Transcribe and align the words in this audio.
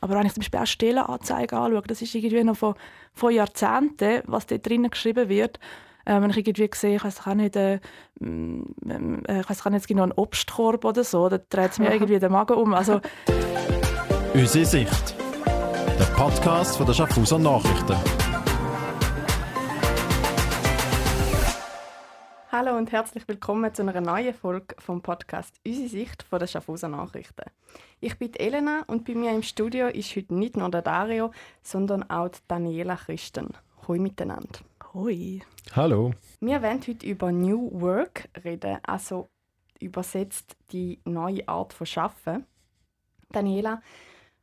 Aber 0.00 0.14
wenn 0.14 0.26
ich 0.26 0.34
zum 0.34 0.40
Beispiel 0.40 0.60
auch 0.60 0.66
Stellenanzeigen 0.66 1.58
anschaue, 1.58 1.82
das 1.86 2.02
ist 2.02 2.14
irgendwie 2.14 2.44
noch 2.44 2.56
von, 2.56 2.74
von 3.12 3.32
Jahrzehnten, 3.32 4.22
was 4.26 4.46
dort 4.46 4.66
drinnen 4.66 4.90
geschrieben 4.90 5.28
wird. 5.28 5.58
Äh, 6.04 6.20
wenn 6.20 6.30
ich 6.30 6.36
irgendwie 6.38 6.70
sehe, 6.72 6.96
ich 6.96 7.04
weiß 7.04 7.26
auch 7.26 7.34
nicht, 7.34 7.56
äh, 7.56 7.74
äh, 7.74 7.80
ich 8.20 9.50
weiß 9.50 9.66
auch 9.66 9.70
nicht, 9.70 9.80
es 9.80 9.86
gibt 9.86 9.98
noch 9.98 10.04
einen 10.04 10.12
Obstkorb 10.12 10.84
oder 10.84 11.04
so, 11.04 11.28
da 11.28 11.38
dreht 11.38 11.72
es 11.72 11.78
mir 11.78 11.92
irgendwie 11.92 12.18
den 12.18 12.32
Magen 12.32 12.54
um. 12.54 12.74
Also, 12.74 13.00
Unsere 14.34 14.64
Sicht. 14.64 15.14
Der 15.46 16.04
Podcast 16.16 16.76
von 16.76 16.86
der 16.86 16.94
Schaffhauser 16.94 17.38
Nachrichten. 17.38 18.27
Hallo 22.50 22.78
und 22.78 22.92
herzlich 22.92 23.28
willkommen 23.28 23.74
zu 23.74 23.82
einer 23.82 24.00
neuen 24.00 24.32
Folge 24.32 24.74
vom 24.78 25.02
Podcast 25.02 25.54
Unsere 25.66 25.86
Sicht 25.86 26.22
von 26.22 26.38
der 26.38 26.46
Schaffhauser 26.46 26.88
Nachrichten. 26.88 27.44
Ich 28.00 28.16
bin 28.16 28.32
Elena 28.32 28.84
und 28.86 29.04
bei 29.04 29.14
mir 29.14 29.32
im 29.32 29.42
Studio 29.42 29.88
ist 29.88 30.16
heute 30.16 30.34
nicht 30.34 30.56
nur 30.56 30.70
der 30.70 30.80
Dario, 30.80 31.30
sondern 31.62 32.08
auch 32.08 32.30
die 32.30 32.38
Daniela 32.48 32.96
Christen. 32.96 33.52
Hoi 33.86 33.98
miteinander. 33.98 34.60
Hoi. 34.94 35.42
Hallo. 35.76 36.14
Wir 36.40 36.62
werden 36.62 36.80
heute 36.88 37.06
über 37.06 37.30
New 37.32 37.68
Work 37.82 38.30
reden, 38.42 38.78
also 38.82 39.28
übersetzt 39.78 40.56
die 40.72 41.00
neue 41.04 41.46
Art 41.46 41.74
von 41.74 41.86
Schaffen. 41.86 42.46
Daniela, 43.30 43.82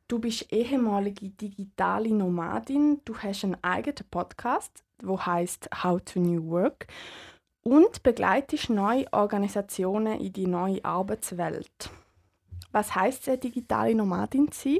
du 0.07 0.19
bist 0.19 0.53
ehemalige 0.53 1.29
digitale 1.29 2.13
Nomadin. 2.13 3.01
Du 3.03 3.17
hast 3.17 3.45
einen 3.45 3.57
eigenen 3.63 4.07
Podcast, 4.11 4.83
wo 5.01 5.19
heißt 5.19 5.69
How 5.83 5.99
to 6.05 6.19
New 6.19 6.47
Work 6.51 6.85
und 7.67 8.03
begleitest 8.03 8.69
neue 8.69 9.11
Organisationen 9.11 10.19
in 10.19 10.31
die 10.31 10.45
neue 10.45 10.85
Arbeitswelt. 10.85 11.89
Was 12.71 12.93
heißt 12.93 13.27
es, 13.27 13.39
digitale 13.39 13.95
Nomadin 13.95 14.51
zu 14.51 14.69
sein? 14.69 14.79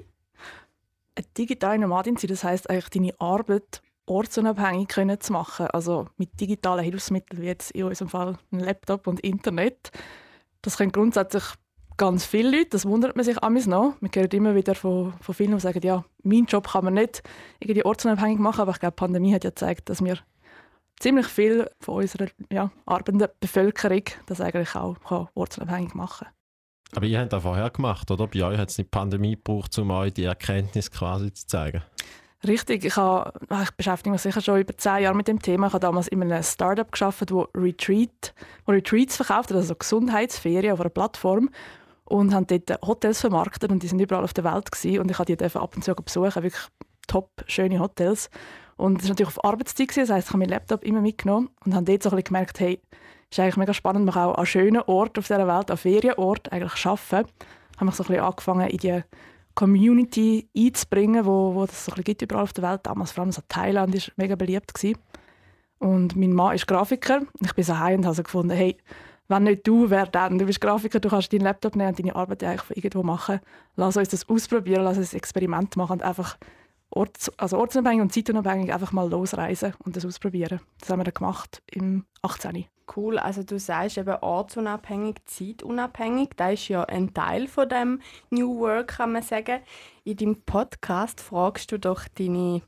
Eine 1.15 1.27
digitale 1.37 1.79
Nomadin 1.79 2.15
sein, 2.15 2.29
das 2.29 2.43
heißt 2.43 2.69
eigentlich 2.69 2.89
deine 2.89 3.19
Arbeit 3.19 3.81
ortsunabhängig 4.05 4.87
können 4.89 5.19
zu 5.19 5.33
machen. 5.33 5.67
Also 5.67 6.07
mit 6.17 6.39
digitalen 6.39 6.83
Hilfsmitteln 6.83 7.41
wie 7.41 7.47
jetzt 7.47 7.71
in 7.71 7.85
unserem 7.85 8.09
Fall 8.09 8.37
ein 8.51 8.59
Laptop 8.59 9.07
und 9.07 9.19
Internet. 9.21 9.91
Das 10.61 10.77
können 10.77 10.91
grundsätzlich 10.91 11.43
ganz 11.97 12.25
viele 12.25 12.57
Leute, 12.57 12.71
das 12.71 12.85
wundert 12.85 13.15
man 13.15 13.25
sich 13.25 13.41
amigs 13.41 13.65
noch. 13.65 13.95
Man 13.99 14.11
hört 14.13 14.33
immer 14.33 14.53
wieder 14.53 14.75
von, 14.75 15.13
von 15.21 15.33
vielen, 15.33 15.53
die 15.53 15.59
sagen, 15.59 15.79
ja, 15.81 16.03
meinen 16.21 16.45
Job 16.45 16.67
kann 16.67 16.85
man 16.85 16.95
nicht 16.95 17.23
irgendwie 17.59 17.83
ortsunabhängig 17.83 18.37
machen, 18.37 18.61
aber 18.61 18.73
ich 18.73 18.79
glaube, 18.79 18.95
die 18.95 18.99
Pandemie 18.99 19.33
hat 19.33 19.43
ja 19.43 19.49
gezeigt, 19.49 19.89
dass 19.89 20.03
wir 20.03 20.19
ziemlich 20.99 21.27
viel 21.27 21.69
von 21.79 21.95
unserer 21.95 22.27
ja, 22.51 22.71
arbeitenden 22.85 23.29
Bevölkerung 23.39 24.03
das 24.25 24.41
eigentlich 24.41 24.75
auch 24.75 24.95
kann 25.07 25.27
ortsunabhängig 25.33 25.93
machen 25.93 26.27
Aber 26.95 27.05
ihr 27.05 27.19
habt 27.19 27.33
das 27.33 27.43
vorher 27.43 27.69
gemacht, 27.69 28.09
oder? 28.11 28.27
Bei 28.27 28.43
euch 28.43 28.57
hat 28.57 28.69
es 28.69 28.75
die 28.75 28.83
Pandemie 28.83 29.35
gebraucht, 29.35 29.77
um 29.77 29.91
euch 29.91 30.13
die 30.13 30.23
Erkenntnis 30.23 30.91
quasi 30.91 31.33
zu 31.33 31.47
zeigen. 31.47 31.83
Richtig, 32.47 32.85
ich, 32.85 32.95
habe, 32.95 33.33
ich 33.63 33.71
beschäftige 33.71 34.11
mich 34.11 34.21
sicher 34.21 34.41
schon 34.41 34.59
über 34.59 34.77
zehn 34.77 35.03
Jahre 35.03 35.15
mit 35.15 35.27
dem 35.27 35.41
Thema. 35.41 35.67
Ich 35.67 35.73
habe 35.73 35.81
damals 35.81 36.07
in 36.07 36.21
einem 36.21 36.43
Startup 36.43 36.91
geschafft, 36.91 37.31
wo 37.31 37.47
Retreat, 37.55 38.35
wo 38.65 38.71
Retreats 38.71 39.15
verkauft 39.15 39.49
hat, 39.49 39.57
also 39.57 39.73
Gesundheitsferien 39.75 40.73
auf 40.73 40.79
einer 40.79 40.89
Plattform 40.89 41.49
und 42.03 42.33
haben 42.33 42.45
dort 42.45 42.81
Hotels 42.83 43.21
vermarktet 43.21 43.71
und 43.71 43.81
die 43.81 43.87
sind 43.87 43.99
überall 43.99 44.23
auf 44.23 44.33
der 44.33 44.43
Welt 44.43 44.71
gewesen. 44.71 44.99
und 44.99 45.09
ich 45.09 45.17
habe 45.17 45.35
die 45.35 45.43
ab 45.43 45.75
und 45.75 45.83
zu 45.83 45.95
besuchen, 45.95 46.43
wirklich 46.43 46.63
top 47.07 47.29
schöne 47.47 47.79
Hotels 47.79 48.29
und 48.77 48.95
das 48.97 49.03
war 49.03 49.09
natürlich 49.09 49.37
auf 49.37 49.43
Arbeitszeit, 49.43 49.95
das 49.95 50.09
heisst, 50.09 50.27
ich 50.27 50.33
habe 50.33 50.39
meinen 50.39 50.49
Laptop 50.49 50.83
immer 50.83 51.01
mitgenommen 51.01 51.49
und 51.65 51.73
habe 51.73 51.85
dort 51.85 52.03
so 52.03 52.09
ein 52.09 52.15
bisschen 52.15 52.25
gemerkt, 52.25 52.59
hey, 52.59 52.79
ist 53.29 53.39
eigentlich 53.39 53.57
mega 53.57 53.73
spannend, 53.73 54.05
man 54.05 54.13
kann 54.13 54.29
auch 54.29 54.37
an 54.37 54.45
schönen 54.45 54.81
Orten 54.81 55.19
auf 55.19 55.27
dieser 55.27 55.47
Welt, 55.47 55.71
an 55.71 55.77
Ferienorten 55.77 56.51
eigentlich 56.51 56.85
arbeiten. 56.85 57.29
Ich 57.71 57.77
habe 57.77 57.85
mich 57.85 57.95
so 57.95 58.03
ein 58.03 58.07
bisschen 58.07 58.23
angefangen, 58.23 58.69
in 58.69 58.77
die 58.77 59.01
Community 59.55 60.49
einzubringen, 60.55 61.25
wo, 61.25 61.55
wo 61.55 61.65
das 61.65 61.85
so 61.85 61.91
ein 61.91 61.95
bisschen 61.95 62.03
gibt 62.03 62.21
überall 62.21 62.43
auf 62.43 62.53
der 62.53 62.69
Welt. 62.69 62.81
Damals 62.83 63.13
vor 63.13 63.23
allem 63.23 63.31
so 63.31 63.41
Thailand 63.47 63.93
war 63.93 64.13
mega 64.17 64.35
beliebt. 64.35 64.73
Gewesen. 64.73 64.97
Und 65.79 66.15
mein 66.15 66.33
Mann 66.33 66.55
ist 66.55 66.67
Grafiker. 66.67 67.21
Ich 67.41 67.53
bin 67.53 67.63
so 67.63 67.77
heim 67.79 67.99
und 67.99 68.05
habe 68.05 68.15
so 68.15 68.23
gefunden, 68.23 68.51
hey, 68.51 68.77
wenn 69.27 69.43
nicht 69.43 69.65
du, 69.65 69.89
wer 69.89 70.05
dann? 70.05 70.37
Du 70.37 70.45
bist 70.45 70.61
Grafiker, 70.61 70.99
du 70.99 71.09
kannst 71.09 71.33
deinen 71.33 71.41
Laptop 71.41 71.75
nehmen 71.75 71.89
und 71.89 71.99
deine 71.99 72.15
Arbeit 72.15 72.43
eigentlich 72.43 72.61
von 72.61 72.75
irgendwo 72.75 73.03
machen. 73.03 73.39
Lass 73.75 73.97
uns 73.97 74.09
das 74.09 74.29
ausprobieren, 74.29 74.83
lass 74.83 74.97
uns 74.97 75.13
ein 75.13 75.17
Experiment 75.17 75.75
machen 75.77 75.93
und 75.93 76.03
einfach 76.03 76.37
orts, 76.95 77.31
also 77.37 77.57
ortsunabhängig 77.57 78.01
und 78.01 78.13
zeitunabhängig 78.13 78.73
einfach 78.73 78.91
mal 78.91 79.09
losreisen 79.09 79.73
und 79.83 79.95
das 79.95 80.05
ausprobieren. 80.05 80.61
Das 80.79 80.89
haben 80.89 80.99
wir 80.99 81.03
dann 81.03 81.13
gemacht 81.13 81.61
im 81.71 82.05
18. 82.23 82.65
Cool, 82.95 83.17
also 83.17 83.43
du 83.43 83.59
sagst 83.59 83.97
eben 83.97 84.15
ortsunabhängig, 84.15 85.17
zeitunabhängig. 85.25 86.29
Das 86.37 86.53
ist 86.53 86.67
ja 86.69 86.83
ein 86.83 87.13
Teil 87.13 87.47
von 87.47 87.67
dem 87.67 88.01
New 88.29 88.59
Work, 88.59 88.97
kann 88.97 89.11
man 89.11 89.23
sagen. 89.23 89.61
In 90.03 90.17
deinem 90.17 90.41
Podcast 90.43 91.19
fragst 91.19 91.71
du 91.71 91.79
doch 91.79 92.07
deine 92.07 92.61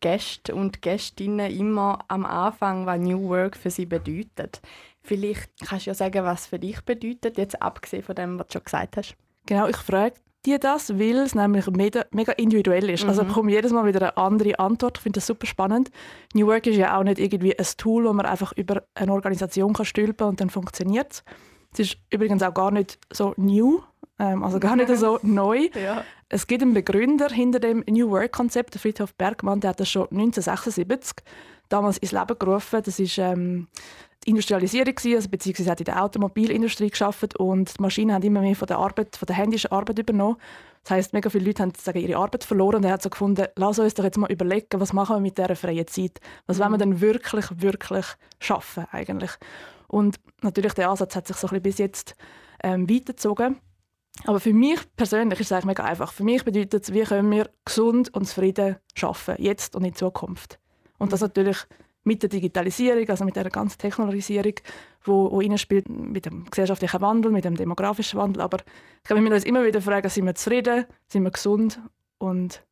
Gäste 0.00 0.54
und 0.54 0.82
Gästinnen 0.82 1.50
immer 1.50 2.00
am 2.08 2.26
Anfang, 2.26 2.86
was 2.86 3.00
New 3.00 3.28
Work 3.28 3.56
für 3.56 3.70
sie 3.70 3.86
bedeutet. 3.86 4.60
Vielleicht 5.02 5.50
kannst 5.64 5.86
du 5.86 5.90
ja 5.90 5.94
sagen, 5.94 6.24
was 6.24 6.46
für 6.46 6.58
dich 6.58 6.82
bedeutet, 6.82 7.38
jetzt 7.38 7.60
abgesehen 7.62 8.02
von 8.02 8.14
dem, 8.14 8.38
was 8.38 8.48
du 8.48 8.52
schon 8.54 8.64
gesagt 8.64 8.96
hast. 8.96 9.16
Genau, 9.46 9.66
ich 9.66 9.76
frage 9.76 10.14
die 10.44 10.58
das, 10.58 10.98
weil 10.98 11.18
es 11.18 11.34
nämlich 11.34 11.66
mega, 11.68 12.04
mega 12.10 12.32
individuell 12.32 12.90
ist. 12.90 13.04
Also, 13.04 13.04
mhm. 13.04 13.10
Also 13.10 13.24
bekomme 13.24 13.52
jedes 13.52 13.72
Mal 13.72 13.86
wieder 13.86 14.00
eine 14.00 14.16
andere 14.16 14.58
Antwort. 14.58 14.98
Ich 14.98 15.02
finde 15.02 15.18
das 15.18 15.26
super 15.26 15.46
spannend. 15.46 15.90
New 16.34 16.46
Work 16.46 16.66
ist 16.66 16.76
ja 16.76 16.98
auch 16.98 17.04
nicht 17.04 17.18
irgendwie 17.18 17.56
ein 17.56 17.66
Tool, 17.76 18.04
wo 18.04 18.12
man 18.12 18.26
einfach 18.26 18.52
über 18.52 18.82
eine 18.94 19.12
Organisation 19.12 19.72
kann 19.72 19.86
stülpen 19.86 20.26
und 20.26 20.40
dann 20.40 20.50
funktioniert 20.50 21.12
es. 21.12 21.24
Es 21.72 21.78
ist 21.80 21.96
übrigens 22.10 22.42
auch 22.42 22.52
gar 22.52 22.70
nicht 22.70 22.98
so 23.10 23.34
new, 23.36 23.80
ähm, 24.18 24.42
also 24.42 24.58
gar 24.58 24.76
nicht 24.76 24.88
so 24.96 25.18
neu. 25.22 25.68
Ja. 25.74 26.04
Es 26.28 26.46
gibt 26.46 26.62
einen 26.62 26.74
Begründer 26.74 27.28
hinter 27.28 27.60
dem 27.60 27.84
New 27.88 28.10
Work-Konzept, 28.10 28.74
Friedhof 28.76 29.14
Bergmann, 29.14 29.60
der 29.60 29.70
hat 29.70 29.80
das 29.80 29.90
schon 29.90 30.08
1976 30.10 31.24
damals 31.68 31.98
ins 31.98 32.12
Leben 32.12 32.38
gerufen. 32.38 32.82
Das 32.84 32.98
ist 32.98 33.18
ähm, 33.18 33.68
die 34.24 34.30
Industrialisierung 34.30 34.94
also 35.16 35.28
beziehungsweise 35.28 35.70
hat 35.70 35.80
in 35.80 35.84
der 35.84 36.02
Automobilindustrie 36.02 36.90
geschafft 36.90 37.36
und 37.36 37.76
die 37.76 37.82
Maschinen 37.82 38.12
haben 38.12 38.22
immer 38.22 38.40
mehr 38.40 38.54
von 38.54 38.68
der 38.68 38.78
Arbeit, 38.78 39.16
von 39.16 39.26
der 39.26 39.36
händischen 39.36 39.72
Arbeit 39.72 39.98
übernommen. 39.98 40.36
Das 40.84 40.92
heißt, 40.92 41.12
mega 41.12 41.30
viele 41.30 41.46
Leute 41.46 41.62
haben 41.62 41.72
sagen, 41.76 41.98
ihre 41.98 42.18
Arbeit 42.18 42.44
verloren 42.44 42.76
und 42.76 42.84
er 42.84 42.92
hat 42.92 43.02
so 43.02 43.10
gefunden, 43.10 43.46
lass 43.56 43.78
uns 43.78 43.94
doch 43.94 44.04
jetzt 44.04 44.18
mal 44.18 44.30
überlegen, 44.30 44.80
was 44.80 44.92
machen 44.92 45.16
wir 45.16 45.20
mit 45.20 45.38
dieser 45.38 45.56
freien 45.56 45.86
Zeit? 45.86 46.20
Was 46.46 46.58
wollen 46.58 46.72
wir 46.72 46.78
denn 46.78 47.00
wirklich, 47.00 47.46
wirklich 47.56 48.06
schaffen 48.40 48.86
eigentlich? 48.90 49.32
Und 49.86 50.16
natürlich 50.40 50.74
der 50.74 50.90
Ansatz 50.90 51.14
hat 51.14 51.26
sich 51.26 51.36
so 51.36 51.48
ein 51.48 51.50
bisschen 51.50 51.62
bis 51.62 51.78
jetzt 51.78 52.14
ähm, 52.62 52.88
weitergezogen. 52.88 53.60
Aber 54.24 54.40
für 54.40 54.52
mich 54.52 54.80
persönlich 54.96 55.40
ist 55.40 55.46
es 55.46 55.52
eigentlich 55.52 55.66
mega 55.66 55.84
einfach. 55.84 56.12
Für 56.12 56.24
mich 56.24 56.44
bedeutet 56.44 56.84
es, 56.84 56.92
wie 56.92 57.02
können 57.02 57.30
wir 57.30 57.50
gesund 57.64 58.12
und 58.14 58.26
zufrieden 58.26 58.76
schaffen, 58.94 59.36
jetzt 59.38 59.74
und 59.74 59.84
in 59.84 59.94
Zukunft. 59.94 60.58
Und 60.98 61.12
das 61.12 61.20
natürlich 61.20 61.58
mit 62.04 62.22
der 62.22 62.30
Digitalisierung, 62.30 63.08
also 63.08 63.24
mit 63.24 63.36
der 63.36 63.48
ganzen 63.50 63.78
Technologisierung, 63.78 64.54
wo, 65.04 65.30
wo 65.30 65.38
reinspielt, 65.38 65.88
mit 65.88 66.26
dem 66.26 66.44
gesellschaftlichen 66.50 67.00
Wandel, 67.00 67.30
mit 67.30 67.44
dem 67.44 67.56
demografischen 67.56 68.18
Wandel. 68.18 68.42
Aber 68.42 68.58
ich 68.58 69.04
glaube, 69.04 69.20
wir 69.20 69.22
müssen 69.22 69.34
uns 69.34 69.44
immer 69.44 69.64
wieder 69.64 69.80
fragen, 69.80 70.08
sind 70.08 70.26
wir 70.26 70.34
zufrieden, 70.34 70.86
sind 71.08 71.22
wir 71.22 71.30
gesund? 71.30 71.80
Und 72.18 72.64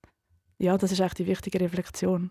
ja, 0.58 0.76
das 0.76 0.92
ist 0.92 1.00
eigentlich 1.00 1.14
die 1.14 1.26
wichtige 1.26 1.60
Reflexion. 1.60 2.30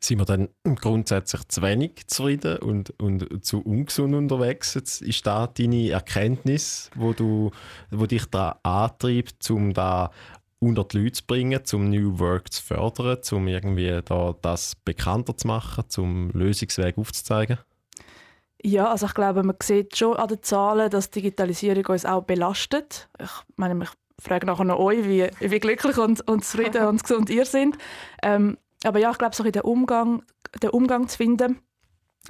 Sind 0.00 0.18
wir 0.18 0.24
dann 0.24 0.48
grundsätzlich 0.64 1.46
zu 1.46 1.62
wenig 1.62 2.08
zufrieden 2.08 2.58
und, 2.58 2.90
und 3.00 3.44
zu 3.44 3.60
ungesund 3.60 4.16
unterwegs? 4.16 4.74
Jetzt 4.74 5.00
ist 5.00 5.24
da 5.24 5.46
deine 5.46 5.90
Erkenntnis, 5.90 6.90
wo, 6.96 7.12
du, 7.12 7.52
wo 7.90 8.06
dich 8.06 8.26
da 8.26 8.58
antreibt, 8.64 9.48
um 9.52 9.72
da 9.72 10.10
unter 10.62 10.84
die 10.84 10.98
Leute 10.98 11.12
zu 11.12 11.26
bringen, 11.26 11.60
um 11.72 11.90
New 11.90 12.18
Work 12.18 12.52
zu 12.52 12.62
fördern, 12.62 13.18
um 13.32 13.48
irgendwie 13.48 14.00
da 14.04 14.34
das 14.40 14.76
bekannter 14.76 15.36
zu 15.36 15.48
machen, 15.48 15.84
um 15.98 16.30
Lösungswege 16.30 17.00
aufzuzeigen? 17.00 17.58
Ja, 18.64 18.92
also 18.92 19.06
ich 19.06 19.14
glaube, 19.14 19.42
man 19.42 19.56
sieht 19.60 19.96
schon 19.96 20.16
an 20.16 20.28
den 20.28 20.42
Zahlen, 20.42 20.88
dass 20.88 21.10
Digitalisierung 21.10 21.86
uns 21.86 22.06
auch 22.06 22.22
belastet. 22.22 23.08
Ich 23.20 23.30
meine, 23.56 23.82
ich 23.82 23.90
frage 24.24 24.46
nachher 24.46 24.64
noch 24.64 24.78
euch, 24.78 25.04
wie, 25.04 25.28
wie 25.40 25.58
glücklich 25.58 25.98
und, 25.98 26.26
und 26.28 26.44
zufrieden 26.44 26.86
und 26.86 27.02
gesund 27.02 27.28
ihr 27.28 27.44
seid. 27.44 27.70
Ähm, 28.22 28.56
aber 28.84 29.00
ja, 29.00 29.10
ich 29.10 29.18
glaube, 29.18 29.34
so 29.34 29.42
in 29.42 29.50
den 29.50 29.62
Umgang, 29.62 30.22
den 30.62 30.70
Umgang 30.70 31.08
zu 31.08 31.16
finden 31.16 31.58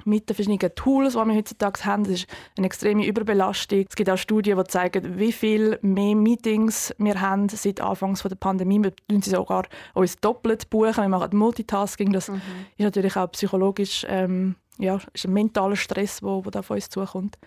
mit 0.05 0.29
den 0.29 0.35
verschiedenen 0.35 0.75
Tools, 0.75 1.13
die 1.13 1.19
wir 1.19 1.35
heutzutage 1.35 1.85
haben. 1.85 2.03
Das 2.03 2.13
ist 2.13 2.27
eine 2.57 2.65
extreme 2.65 3.05
Überbelastung. 3.05 3.85
Es 3.87 3.95
gibt 3.95 4.09
auch 4.09 4.17
Studien, 4.17 4.57
die 4.57 4.63
zeigen, 4.65 5.19
wie 5.19 5.31
viel 5.31 5.77
mehr 5.81 6.15
Meetings 6.15 6.93
wir 6.97 7.21
haben 7.21 7.47
seit 7.49 7.79
Anfangs 7.79 8.23
der 8.23 8.35
Pandemie. 8.35 8.81
Wir 8.81 8.93
buchen 9.07 9.21
sie 9.21 9.29
sogar 9.29 9.65
uns 9.93 10.17
doppelt 10.17 10.69
buchen. 10.69 11.03
Wir 11.03 11.09
machen 11.09 11.37
Multitasking. 11.37 12.11
Das 12.11 12.29
mhm. 12.29 12.41
ist 12.77 12.83
natürlich 12.83 13.15
auch 13.15 13.31
psychologisch 13.31 14.05
ähm, 14.09 14.55
ja, 14.77 14.99
ist 15.13 15.25
ein 15.25 15.33
mentaler 15.33 15.75
Stress, 15.75 16.19
der 16.19 16.41
da 16.51 16.59
auf 16.59 16.69
uns 16.69 16.89
zukommt. 16.89 17.37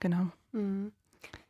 Genau. 0.00 0.28
Mhm. 0.52 0.92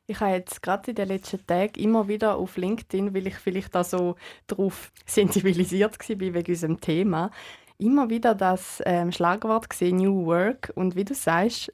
Ich 0.06 0.20
habe 0.20 0.32
jetzt 0.32 0.62
gerade 0.62 0.90
in 0.90 0.96
den 0.96 1.08
letzten 1.08 1.46
Tagen 1.46 1.78
immer 1.78 2.08
wieder 2.08 2.36
auf 2.36 2.56
LinkedIn, 2.56 3.14
weil 3.14 3.26
ich 3.26 3.34
vielleicht 3.34 3.74
da 3.74 3.84
so 3.84 4.16
darauf 4.46 4.90
sensibilisiert 5.04 5.98
war 5.98 6.18
wegen 6.18 6.50
unserem 6.50 6.80
Thema, 6.80 7.30
immer 7.78 8.10
wieder 8.10 8.34
das 8.34 8.82
ähm, 8.84 9.12
Schlagwort 9.12 9.70
gesehen, 9.70 9.96
New 9.98 10.26
Work. 10.26 10.72
Und 10.74 10.96
wie 10.96 11.04
du 11.04 11.14
sagst, 11.14 11.72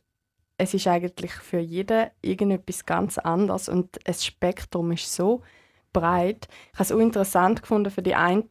es 0.56 0.74
ist 0.74 0.86
eigentlich 0.86 1.32
für 1.32 1.58
jeden 1.58 2.10
irgendetwas 2.22 2.86
ganz 2.86 3.18
anderes 3.18 3.68
und 3.68 3.98
das 4.04 4.24
Spektrum 4.24 4.92
ist 4.92 5.12
so 5.12 5.42
breit. 5.92 6.48
Ich 6.72 6.78
habe 6.78 6.84
es 6.84 6.92
auch 6.92 6.98
interessant 6.98 7.62
gefunden 7.62 7.90
für 7.90 8.02
die 8.02 8.14
einen. 8.14 8.48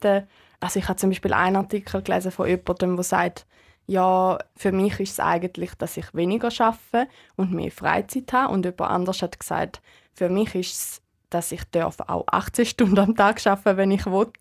Also 0.59 0.79
ich 0.79 0.87
habe 0.87 0.97
zum 0.97 1.11
Beispiel 1.11 1.33
einen 1.33 1.55
Artikel 1.55 2.01
gelesen 2.01 2.31
von 2.31 2.47
jemandem, 2.47 2.95
der 2.95 3.03
sagt, 3.03 3.45
ja, 3.85 4.39
für 4.55 4.71
mich 4.71 4.99
ist 4.99 5.13
es 5.13 5.19
eigentlich, 5.19 5.75
dass 5.75 5.97
ich 5.97 6.13
weniger 6.13 6.49
arbeite 6.59 7.09
und 7.35 7.51
mehr 7.51 7.71
Freizeit 7.71 8.31
habe. 8.33 8.53
Und 8.53 8.65
jemand 8.65 8.91
anders 8.91 9.21
hat 9.21 9.39
gesagt, 9.39 9.81
für 10.13 10.29
mich 10.29 10.55
ist 10.55 10.73
es, 10.73 11.01
dass 11.29 11.51
ich 11.51 11.63
darf 11.71 11.99
auch 11.99 12.25
18 12.27 12.65
Stunden 12.65 12.99
am 12.99 13.15
Tag 13.15 13.45
arbeiten 13.45 13.77
wenn 13.77 13.91
ich 13.91 14.05
will. 14.05 14.31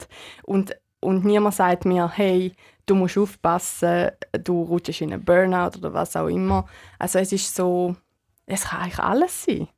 Und, 0.45 0.77
und 1.01 1.25
niemand 1.25 1.55
sagt 1.55 1.85
mir, 1.85 2.09
hey, 2.09 2.55
du 2.87 2.95
musst 2.95 3.19
aufpassen, 3.19 4.11
du 4.45 4.63
rutschst 4.63 5.01
in 5.03 5.13
einen 5.13 5.25
Burnout 5.25 5.79
oder 5.79 5.93
was 5.93 6.17
auch 6.17 6.29
immer. 6.29 6.67
Also 6.99 7.19
es 7.19 7.33
ist 7.33 7.55
so, 7.55 7.97
es 8.47 8.65
kann 8.65 8.83
eigentlich 8.83 8.99
alles 8.99 9.45
sein. 9.45 9.69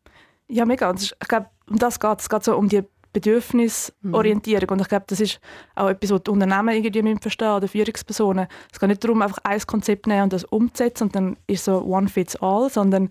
Ja, 0.48 0.64
mega. 0.64 0.92
Ich 0.94 1.28
glaube, 1.28 1.48
um 1.68 1.78
das 1.78 1.98
geht 1.98 2.20
es. 2.20 2.28
geht 2.28 2.44
so 2.44 2.56
um 2.56 2.68
die 2.68 2.82
Bedürfnisorientierung. 3.14 4.66
Mhm. 4.66 4.72
Und 4.72 4.80
ich 4.82 4.88
glaube, 4.88 5.04
das 5.06 5.20
ist 5.20 5.40
auch 5.74 5.88
etwas, 5.88 6.10
was 6.10 6.22
die 6.24 6.30
Unternehmen 6.30 6.74
irgendwie 6.74 7.16
verstehen 7.22 7.52
oder 7.52 7.68
Führungspersonen. 7.68 8.48
Es 8.70 8.78
geht 8.78 8.88
nicht 8.88 9.02
darum, 9.02 9.22
einfach 9.22 9.38
ein 9.44 9.60
Konzept 9.60 10.06
nehmen 10.06 10.24
und 10.24 10.32
das 10.32 10.44
umzusetzen 10.44 11.04
und 11.04 11.16
dann 11.16 11.36
ist 11.46 11.64
so 11.64 11.82
one 11.82 12.08
fits 12.08 12.36
all, 12.36 12.68
sondern 12.68 13.10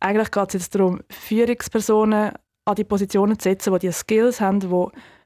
eigentlich 0.00 0.30
geht 0.30 0.48
es 0.48 0.54
jetzt 0.54 0.74
darum, 0.74 1.00
Führungspersonen 1.10 2.32
an 2.64 2.74
die 2.74 2.84
Positionen 2.84 3.38
zu 3.38 3.44
setzen, 3.44 3.72
die 3.74 3.86
die 3.86 3.92
Skills 3.92 4.40
haben, 4.40 4.60
die 4.60 4.70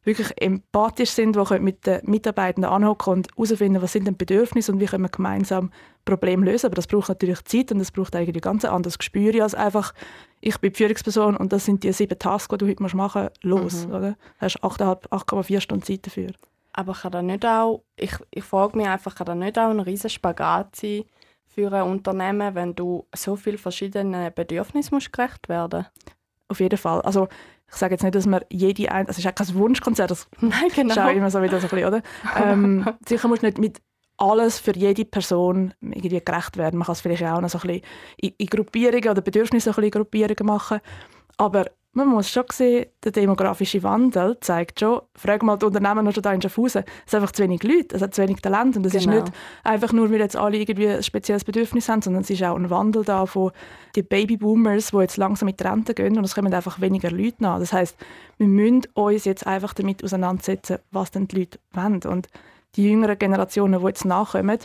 wirklich 0.09 0.41
empathisch 0.43 1.11
sind, 1.11 1.37
die 1.37 1.59
mit 1.61 1.87
den 1.87 2.01
Mitarbeitenden 2.05 2.71
anhocken 2.71 3.13
und 3.13 3.29
herausfinden, 3.37 3.83
was 3.83 3.93
sind 3.93 4.07
denn 4.07 4.17
Bedürfnisse 4.17 4.73
und 4.73 4.81
wie 4.81 4.87
können 4.87 5.05
wir 5.05 5.11
gemeinsam 5.11 5.71
Probleme 6.05 6.47
lösen. 6.47 6.67
Aber 6.67 6.75
das 6.75 6.87
braucht 6.87 7.11
natürlich 7.11 7.45
Zeit 7.45 7.71
und 7.71 7.79
das 7.79 7.93
braucht 7.93 8.17
eigentlich 8.17 8.43
ganz 8.43 8.65
ein 8.65 8.73
anderes 8.73 8.99
Gespür 8.99 9.43
als 9.43 9.55
einfach, 9.55 9.93
ich 10.41 10.59
bin 10.59 10.73
die 10.73 10.79
Führungsperson 10.79 11.37
und 11.37 11.53
das 11.53 11.67
sind 11.67 11.85
die 11.85 11.93
sieben 11.93 12.19
Tasks, 12.19 12.49
die 12.49 12.59
du 12.59 12.67
heute 12.67 12.83
machen 12.83 13.23
musst, 13.23 13.45
los. 13.45 13.87
Mhm. 13.87 13.95
Oder? 13.95 14.11
Du 14.13 14.41
hast 14.41 14.63
8,4 14.65 15.61
Stunden 15.61 15.85
Zeit 15.85 16.07
dafür. 16.07 16.31
Aber 16.73 16.95
kann 16.95 17.13
da 17.13 17.23
nicht 17.23 17.45
auch, 17.45 17.83
ich, 17.97 18.15
ich 18.31 18.45
frage 18.45 18.77
mich 18.77 18.87
einfach, 18.87 19.15
kann 19.15 19.27
da 19.27 19.35
nicht 19.35 19.59
auch 19.59 19.71
ein 19.71 19.81
riesen 19.81 20.11
Spagat 20.11 20.77
sein 20.77 21.05
für 21.47 21.73
ein 21.73 21.83
Unternehmen, 21.83 22.55
wenn 22.55 22.75
du 22.75 23.07
so 23.15 23.37
viele 23.37 23.59
verschiedene 23.59 24.31
Bedürfnisse 24.31 24.95
musst 24.95 25.13
gerecht 25.13 25.49
werden 25.49 25.87
Auf 26.47 26.61
jeden 26.61 26.79
Fall. 26.79 27.03
Also 27.03 27.29
ich 27.71 27.77
sage 27.77 27.95
jetzt 27.95 28.03
nicht, 28.03 28.15
dass 28.15 28.27
man 28.27 28.43
jede 28.51 28.91
ein, 28.91 29.07
also 29.07 29.19
es 29.19 29.19
ist 29.19 29.27
auch 29.27 29.35
kein 29.35 29.55
Wunschkonzert, 29.55 30.11
das 30.11 30.27
Nein, 30.41 30.71
genau. 30.75 30.95
schaue 30.95 31.13
immer 31.13 31.31
so 31.31 31.43
wieder 31.43 31.61
so 31.61 31.67
ein 31.67 31.71
bisschen, 31.71 31.87
oder? 31.87 32.03
Ähm, 32.37 32.87
sicher 33.07 33.29
musst 33.29 33.43
du 33.43 33.47
nicht 33.47 33.59
mit 33.59 33.81
alles 34.17 34.59
für 34.59 34.77
jede 34.77 35.05
Person 35.05 35.75
irgendwie 35.81 36.21
gerecht 36.21 36.57
werden. 36.57 36.79
Man 36.79 36.87
kann 36.87 36.95
es 36.95 37.01
vielleicht 37.01 37.23
auch 37.23 37.41
noch 37.41 37.49
so 37.49 37.59
ein 37.59 37.67
bisschen 37.69 37.83
in, 38.17 38.33
in 38.37 38.47
Gruppierungen 38.47 39.09
oder 39.09 39.23
Bedürfnisse 39.23 39.71
ein 39.71 39.77
bisschen 39.77 39.91
Gruppierungen 39.93 40.47
machen. 40.47 40.81
Aber 41.37 41.67
man 41.93 42.09
muss 42.09 42.31
schon 42.31 42.45
sehen, 42.53 42.87
der 43.03 43.13
demografische 43.13 43.83
Wandel 43.83 44.39
zeigt 44.41 44.81
schon, 44.81 45.01
frag 45.15 45.43
mal 45.43 45.57
die 45.57 45.67
Unternehmen 45.67 46.05
noch 46.05 46.13
da 46.13 46.33
in 46.33 46.41
Schaffhausen, 46.41 46.85
es 47.05 47.11
sind 47.11 47.21
einfach 47.21 47.33
zu 47.33 47.43
wenig 47.43 47.63
Leute, 47.63 47.97
es 47.97 48.03
hat 48.03 48.15
zu 48.15 48.23
wenig 48.23 48.41
Talent 48.41 48.77
und 48.77 48.87
es 48.87 48.93
genau. 48.93 49.17
ist 49.17 49.25
nicht 49.25 49.33
einfach 49.65 49.93
nur, 49.93 50.11
weil 50.11 50.21
jetzt 50.21 50.37
alle 50.37 50.59
irgendwie 50.59 50.89
ein 50.89 51.03
spezielles 51.03 51.45
Bedürfnis 51.45 51.89
haben, 51.89 52.03
sondern 52.03 52.23
es 52.23 52.31
ist 52.31 52.43
auch 52.43 52.57
ein 52.57 52.71
Wandel 52.71 53.05
da 53.05 53.27
von 53.27 53.53
den 53.97 54.07
Babyboomers, 54.07 54.91
die 54.91 54.97
jetzt 54.99 55.17
langsam 55.17 55.47
mit 55.47 55.65
Rente 55.65 55.95
gehen 55.95 56.19
und 56.19 56.25
es 56.25 56.35
kommen 56.35 56.53
einfach 56.53 56.81
weniger 56.81 57.11
Leute 57.11 57.37
nach. 57.43 57.59
Das 57.59 57.73
heißt, 57.73 57.97
wir 58.37 58.47
müssen 58.47 58.83
uns 58.95 59.25
jetzt 59.25 59.47
einfach 59.47 59.75
damit 59.75 60.05
auseinandersetzen, 60.05 60.79
was 60.91 61.11
denn 61.11 61.27
die 61.27 61.41
Leute 61.41 61.59
wollen 61.73 62.03
und 62.03 62.29
die 62.77 62.85
jüngeren 62.85 63.19
Generationen, 63.19 63.81
die 63.81 63.87
jetzt 63.87 64.05
nachkommen, 64.05 64.59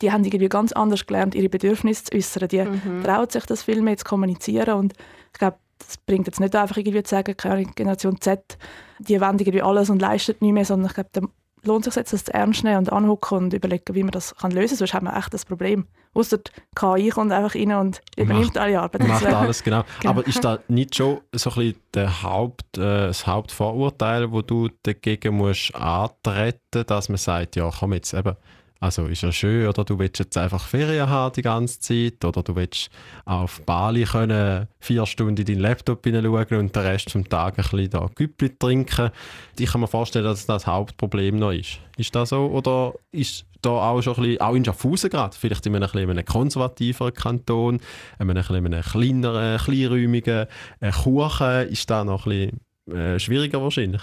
die 0.00 0.12
haben 0.12 0.24
irgendwie 0.24 0.48
ganz 0.48 0.72
anders 0.72 1.06
gelernt, 1.06 1.34
ihre 1.34 1.48
Bedürfnisse 1.48 2.04
zu 2.04 2.16
äußern. 2.16 2.48
Die 2.48 2.62
mhm. 2.62 3.02
trauen 3.02 3.28
sich 3.28 3.44
das 3.46 3.62
viel 3.62 3.82
mehr 3.82 3.96
zu 3.96 4.04
kommunizieren 4.04 4.78
und 4.78 4.94
ich 5.32 5.38
glaube, 5.38 5.58
das 5.86 5.96
bringt 5.98 6.26
jetzt 6.26 6.40
nicht 6.40 6.54
einfach 6.54 6.76
irgendwie 6.76 7.02
zu 7.02 7.10
sagen, 7.10 7.36
keine 7.36 7.64
Generation 7.64 8.20
Z, 8.20 8.58
die 8.98 9.20
wollen 9.20 9.38
irgendwie 9.38 9.62
alles 9.62 9.90
und 9.90 10.00
leisten 10.00 10.36
nicht 10.40 10.52
mehr, 10.52 10.64
sondern 10.64 10.88
ich 10.88 10.94
glaube, 10.94 11.10
da 11.12 11.20
lohnt 11.64 11.84
sich 11.84 11.94
jetzt, 11.94 12.12
das 12.12 12.24
zu 12.24 12.34
ernst 12.34 12.64
nehmen 12.64 12.78
und 12.78 12.92
angucken 12.92 13.36
und 13.36 13.54
überlegen, 13.54 13.94
wie 13.94 14.02
man 14.02 14.12
das 14.12 14.34
kann 14.36 14.50
lösen 14.50 14.70
kann. 14.70 14.78
Sonst 14.78 14.94
haben 14.94 15.06
wir 15.06 15.16
echt 15.16 15.34
das 15.34 15.44
Problem. 15.44 15.86
Ausser 16.14 16.38
KI 16.74 17.10
kommt 17.10 17.32
einfach 17.32 17.54
rein 17.54 17.72
und 17.72 18.00
übernimmt 18.16 18.46
macht, 18.46 18.58
alle 18.58 18.80
Arbeit. 18.80 19.06
Macht 19.06 19.26
alles, 19.26 19.62
genau. 19.62 19.84
genau. 20.00 20.10
Aber 20.10 20.26
ist 20.26 20.44
da 20.44 20.58
nicht 20.68 20.96
schon 20.96 21.20
so 21.32 21.50
ein 21.50 21.56
bisschen 21.56 21.76
der 21.94 22.22
Haupt, 22.22 22.78
äh, 22.78 23.06
das 23.06 23.26
Hauptvorurteil, 23.26 24.32
wo 24.32 24.42
du 24.42 24.68
dagegen 24.82 25.36
musst 25.36 25.74
antreten, 25.74 26.84
dass 26.86 27.08
man 27.08 27.18
sagt, 27.18 27.56
ja 27.56 27.70
komm 27.78 27.92
jetzt 27.92 28.14
eben, 28.14 28.36
also 28.82 29.04
ist 29.06 29.20
ja 29.20 29.30
schön, 29.30 29.68
oder 29.68 29.84
du 29.84 29.98
willst 29.98 30.18
jetzt 30.18 30.38
einfach 30.38 30.66
Ferien 30.66 31.08
haben 31.08 31.34
die 31.34 31.42
ganze 31.42 31.80
Zeit, 31.80 32.24
oder 32.24 32.42
du 32.42 32.56
willst 32.56 32.88
auf 33.26 33.60
Bali 33.66 34.04
können 34.04 34.68
vier 34.78 35.04
Stunden 35.04 35.36
in 35.36 35.44
deinen 35.44 35.60
Laptop 35.60 36.02
hineinschauen 36.02 36.58
und 36.58 36.74
den 36.74 36.82
Rest 36.82 37.10
vom 37.10 37.28
Tag 37.28 37.58
ein 37.58 37.62
bisschen 37.62 37.90
da 37.90 38.08
Güppli 38.14 38.56
trinken. 38.58 39.10
Ich 39.58 39.70
kann 39.70 39.82
mir 39.82 39.86
vorstellen, 39.86 40.24
dass 40.24 40.46
das, 40.46 40.62
das 40.62 40.66
Hauptproblem 40.66 41.36
noch 41.36 41.52
ist. 41.52 41.78
Ist 41.98 42.14
das 42.14 42.30
so, 42.30 42.46
oder 42.46 42.94
ist 43.12 43.44
da 43.60 43.68
auch 43.68 44.00
schon 44.00 44.16
ein 44.16 44.22
bisschen, 44.22 44.40
auch 44.40 44.54
in 44.54 44.64
Schaffhausen 44.64 45.10
gerade, 45.10 45.36
vielleicht 45.36 45.66
in 45.66 45.76
einem, 45.76 46.10
ein 46.10 46.24
konservativeren 46.24 47.12
Kanton, 47.12 47.80
in 48.18 48.30
einem, 48.30 48.66
in 48.72 48.80
kleineren, 48.80 49.58
kleinräumigen 49.58 50.46
äh, 50.80 50.90
Kuchen, 50.90 51.68
ist 51.68 51.90
da 51.90 52.02
noch 52.02 52.24
ein 52.24 52.58
bisschen 52.86 52.96
äh, 52.96 53.20
schwieriger 53.20 53.60
wahrscheinlich? 53.60 54.00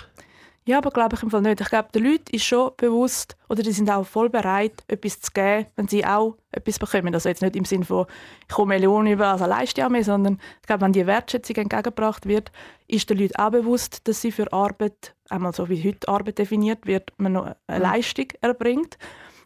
Ja, 0.67 0.79
aber 0.79 0.91
glaube 0.91 1.15
ich 1.15 1.23
im 1.23 1.29
Fall 1.29 1.43
nicht. 1.43 1.61
Ich 1.61 1.69
glaube, 1.69 1.87
den 1.93 2.03
Leuten 2.03 2.35
ist 2.35 2.43
schon 2.43 2.71
bewusst, 2.75 3.37
oder 3.47 3.63
die 3.63 3.71
sind 3.71 3.89
auch 3.89 4.05
voll 4.05 4.29
bereit, 4.29 4.83
etwas 4.89 5.21
zu 5.21 5.31
geben, 5.31 5.67
wenn 5.77 5.87
sie 5.87 6.05
auch 6.05 6.35
etwas 6.51 6.77
bekommen. 6.77 7.13
Also 7.13 7.29
jetzt 7.29 7.41
nicht 7.41 7.55
im 7.55 7.63
Sinne 7.63 7.85
von, 7.85 8.05
ich 8.41 8.53
komme 8.53 8.73
Millionen 8.73 9.13
über, 9.13 9.27
also 9.27 9.45
leiste 9.45 9.79
ja 9.79 9.87
mehr, 9.87 10.03
sondern 10.03 10.39
ich 10.59 10.67
glaube, 10.67 10.81
wenn 10.81 10.91
die 10.91 11.07
Wertschätzung 11.07 11.55
entgegengebracht 11.55 12.25
wird, 12.25 12.51
ist 12.85 13.09
den 13.09 13.17
Leuten 13.17 13.37
auch 13.37 13.51
bewusst, 13.51 14.09
dass 14.09 14.21
sie 14.21 14.33
für 14.33 14.51
Arbeit, 14.51 15.15
einmal 15.29 15.53
so 15.53 15.69
wie 15.69 15.81
heute 15.81 16.05
Arbeit 16.09 16.37
definiert 16.37 16.85
wird, 16.85 17.13
man 17.15 17.31
noch 17.31 17.45
eine 17.45 17.79
mhm. 17.79 17.83
Leistung 17.83 18.27
erbringt. 18.41 18.97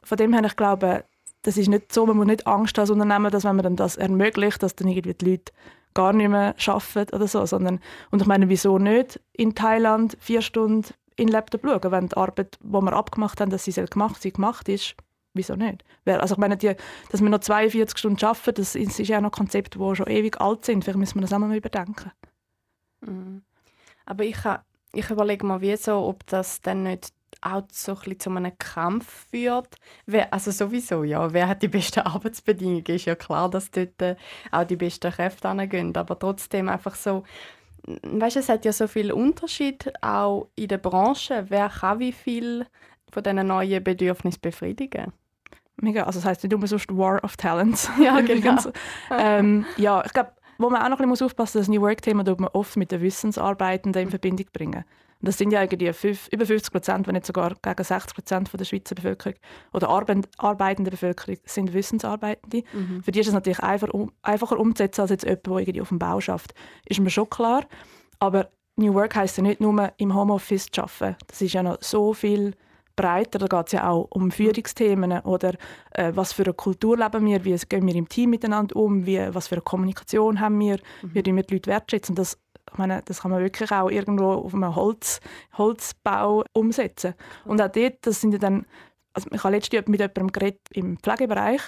Von 0.02 0.18
dem 0.18 0.34
her, 0.34 0.44
ich 0.44 0.56
glaube, 0.56 1.06
das 1.44 1.56
ist 1.56 1.68
nicht 1.68 1.94
so, 1.94 2.08
man 2.08 2.18
muss 2.18 2.26
nicht 2.26 2.48
Angst 2.48 2.80
haben 2.80 2.82
als 2.82 2.90
Unternehmen, 2.90 3.30
dass 3.30 3.44
wenn 3.44 3.58
man 3.58 3.64
dann 3.64 3.76
das 3.76 3.96
ermöglicht, 3.96 4.64
dass 4.64 4.76
dann 4.76 4.88
irgendwie 4.88 5.14
die 5.14 5.30
Leute 5.30 5.54
gar 5.94 6.14
nicht 6.14 6.30
mehr 6.30 6.56
arbeiten 6.66 7.16
oder 7.16 7.28
so, 7.28 7.46
sondern, 7.46 7.80
und 8.10 8.24
ich 8.24 8.28
meine, 8.28 8.50
wieso 8.50 8.80
nicht 8.80 9.20
in 9.34 9.54
Thailand 9.54 10.18
vier 10.20 10.42
Stunden 10.42 10.86
in 11.16 11.28
den 11.28 11.34
Laptop 11.34 11.62
schauen, 11.64 11.92
wenn 11.92 12.08
die 12.08 12.18
Arbeit, 12.18 12.58
die 12.62 12.72
wir 12.72 12.94
abgemacht 12.94 13.42
haben, 13.42 13.52
dass 13.52 13.66
sie 13.66 13.74
gemacht, 13.74 14.22
sie 14.22 14.32
gemacht 14.32 14.70
ist, 14.70 14.96
wieso 15.34 15.56
nicht? 15.56 15.84
Also 16.06 16.36
ich 16.36 16.40
meine, 16.40 16.58
die, 16.58 16.76
dass 17.10 17.22
wir 17.22 17.30
noch 17.30 17.40
42 17.40 17.98
Stunden 17.98 18.26
arbeiten, 18.26 18.56
das 18.56 18.76
ist 18.76 18.98
ja 19.00 19.22
noch 19.22 19.32
Konzepte, 19.32 19.80
die 19.80 19.96
schon 19.96 20.08
ewig 20.08 20.40
alt 20.42 20.66
sind. 20.66 20.84
Vielleicht 20.84 21.00
müssen 21.00 21.16
wir 21.16 21.22
das 21.22 21.34
auch 21.34 21.40
mal 21.40 21.56
überdenken. 21.56 22.12
Mhm. 23.02 23.44
Aber 24.06 24.24
ich, 24.24 24.38
ich 24.94 25.10
überlege 25.10 25.46
mal, 25.46 25.62
wie 25.62 25.76
so, 25.78 25.98
ob 26.06 26.26
das 26.28 26.62
dann 26.62 26.84
nicht 26.84 27.14
auch 27.42 27.64
so 27.72 27.98
ein 28.06 28.20
zu 28.20 28.30
einem 28.30 28.58
Kampf 28.58 29.28
führt. 29.32 29.78
Wer, 30.06 30.34
also 30.34 30.52
sowieso, 30.52 31.04
ja. 31.04 31.34
Wer 31.34 31.48
hat 31.48 31.64
die 31.64 31.68
besten 31.68 32.00
Arbeitsbedingungen? 32.02 32.86
Ist 32.86 33.06
ja 33.06 33.16
klar, 33.16 33.50
dass 33.50 33.72
dort 33.72 34.02
äh, 34.02 34.16
auch 34.52 34.66
die 34.66 34.76
besten 34.76 35.12
Kräfte 35.12 35.50
hingehen. 35.50 35.96
Aber 35.96 36.20
trotzdem 36.20 36.70
einfach 36.70 36.96
so, 36.96 37.24
weißt, 37.86 38.38
es 38.38 38.50
hat 38.50 38.66
ja 38.66 38.74
so 38.74 38.88
viel 38.88 39.12
Unterschied 39.12 39.92
auch 40.02 40.50
in 40.56 40.68
der 40.68 40.78
Branche. 40.78 41.46
Wer 41.50 41.70
kann 41.70 42.00
wie 42.00 42.12
viel 42.12 42.66
von 43.12 43.24
diesen 43.24 43.48
neuen 43.48 43.84
Bedürfnissen 43.84 44.42
befriedigen? 44.42 45.12
Mega, 45.78 46.04
also 46.04 46.20
das 46.20 46.26
heißt 46.26 46.44
nicht 46.44 46.54
umsonst 46.54 46.96
War 46.96 47.24
of 47.24 47.38
Talents. 47.38 47.90
Ja, 48.00 48.22
genau. 48.22 48.58
ähm, 49.12 49.66
ja, 49.78 50.04
ich 50.06 50.14
glaube, 50.14 50.32
wo 50.58 50.70
man 50.70 50.82
auch 50.84 50.90
noch 50.90 51.00
ein 51.00 51.10
bisschen 51.10 51.26
aufpassen 51.26 51.58
muss, 51.58 51.68
das 51.68 51.74
New 51.74 51.82
Work-Thema 51.82 52.24
man 52.24 52.50
oft 52.54 52.78
mit 52.78 52.92
den 52.92 53.02
Wissensarbeitenden 53.02 54.04
in 54.04 54.10
Verbindung 54.10 54.46
bringen. 54.54 54.86
Und 55.22 55.28
das 55.28 55.38
sind 55.38 55.52
ja 55.52 55.60
eigentlich 55.60 55.96
fünf, 55.96 56.28
über 56.32 56.46
50 56.46 56.72
Prozent, 56.72 57.08
wenn 57.08 57.14
nicht 57.14 57.28
sogar 57.28 57.56
gegen 57.62 57.84
60 57.84 58.16
Prozent 58.16 58.50
der 58.52 58.66
Schweizer 58.66 58.96
Bevölkerung 58.96 59.36
oder 59.72 59.90
arbeitende 59.90 60.92
Bevölkerung 60.92 61.38
sind 61.46 61.74
Wissensarbeitende. 61.74 62.64
Mhm. 62.74 63.04
Für 63.04 63.12
die 63.12 63.20
ist 63.20 63.28
es 63.28 63.34
natürlich 63.34 63.60
einfach, 63.60 63.90
um, 63.90 64.12
einfacher 64.24 64.60
umzusetzen 64.60 65.02
als 65.02 65.12
jetzt 65.12 65.24
jemand, 65.24 65.46
der 65.46 65.58
irgendwie 65.58 65.82
auf 65.82 65.90
dem 65.90 66.00
Bau 66.00 66.20
schafft. 66.20 66.54
Ist 66.86 67.00
mir 67.00 67.12
schon 67.12 67.30
klar. 67.30 67.66
Aber 68.20 68.50
New 68.78 68.94
Work 68.96 69.16
heisst 69.16 69.38
ja 69.38 69.44
nicht 69.44 69.62
nur 69.62 69.92
im 69.98 70.16
Homeoffice 70.16 70.68
zu 70.72 70.82
arbeiten. 70.82 71.18
Das 71.28 71.42
ist 71.42 71.54
ja 71.54 71.62
noch 71.62 71.78
so 71.82 72.14
viel 72.14 72.56
breiter. 72.96 73.40
Da 73.40 73.48
geht 73.48 73.68
es 73.68 73.74
ja 73.74 73.90
auch 73.90 74.08
um 74.10 74.32
Führungsthemen 74.32 75.20
oder 75.22 75.54
äh, 75.92 76.12
was 76.16 76.34
für 76.34 76.44
eine 76.44 76.54
Kultur 76.54 76.98
leben 76.98 77.26
wir, 77.26 77.44
wie 77.46 77.56
gehen 77.56 77.88
wir 77.88 77.96
im 77.96 78.10
Team 78.10 78.32
miteinander 78.32 78.76
um, 78.76 79.06
wie, 79.06 79.20
was 79.34 79.48
für 79.48 79.56
eine 79.56 79.62
Kommunikation 79.62 80.40
haben 80.40 80.60
wir, 80.60 80.78
mhm. 81.02 81.14
wie 81.14 81.36
wir 81.36 81.44
die 81.44 81.54
Leute 81.54 81.70
wertschätzen. 81.70 82.16
Das 82.16 82.38
ich 82.72 82.78
meine, 82.78 83.02
das 83.06 83.22
kann 83.22 83.32
man 83.32 83.42
wirklich 83.42 83.72
auch 83.72 83.90
irgendwo 83.90 84.32
auf 84.32 84.54
einem 84.54 84.76
Holz, 84.76 85.20
Holzbau 85.58 86.44
umsetzen. 86.54 87.14
Und 87.46 87.62
auch 87.62 87.72
dort, 87.72 87.98
das 88.02 88.22
sind 88.22 88.32
ja 88.32 88.38
dann, 88.38 88.66
also 89.14 89.30
ich 89.32 89.44
habe 89.44 89.56
letztens 89.56 89.88
mit 89.88 90.00
jemandem 90.00 90.32
geredet 90.32 90.62
im 90.72 90.98
Pflegebereich, 90.98 91.62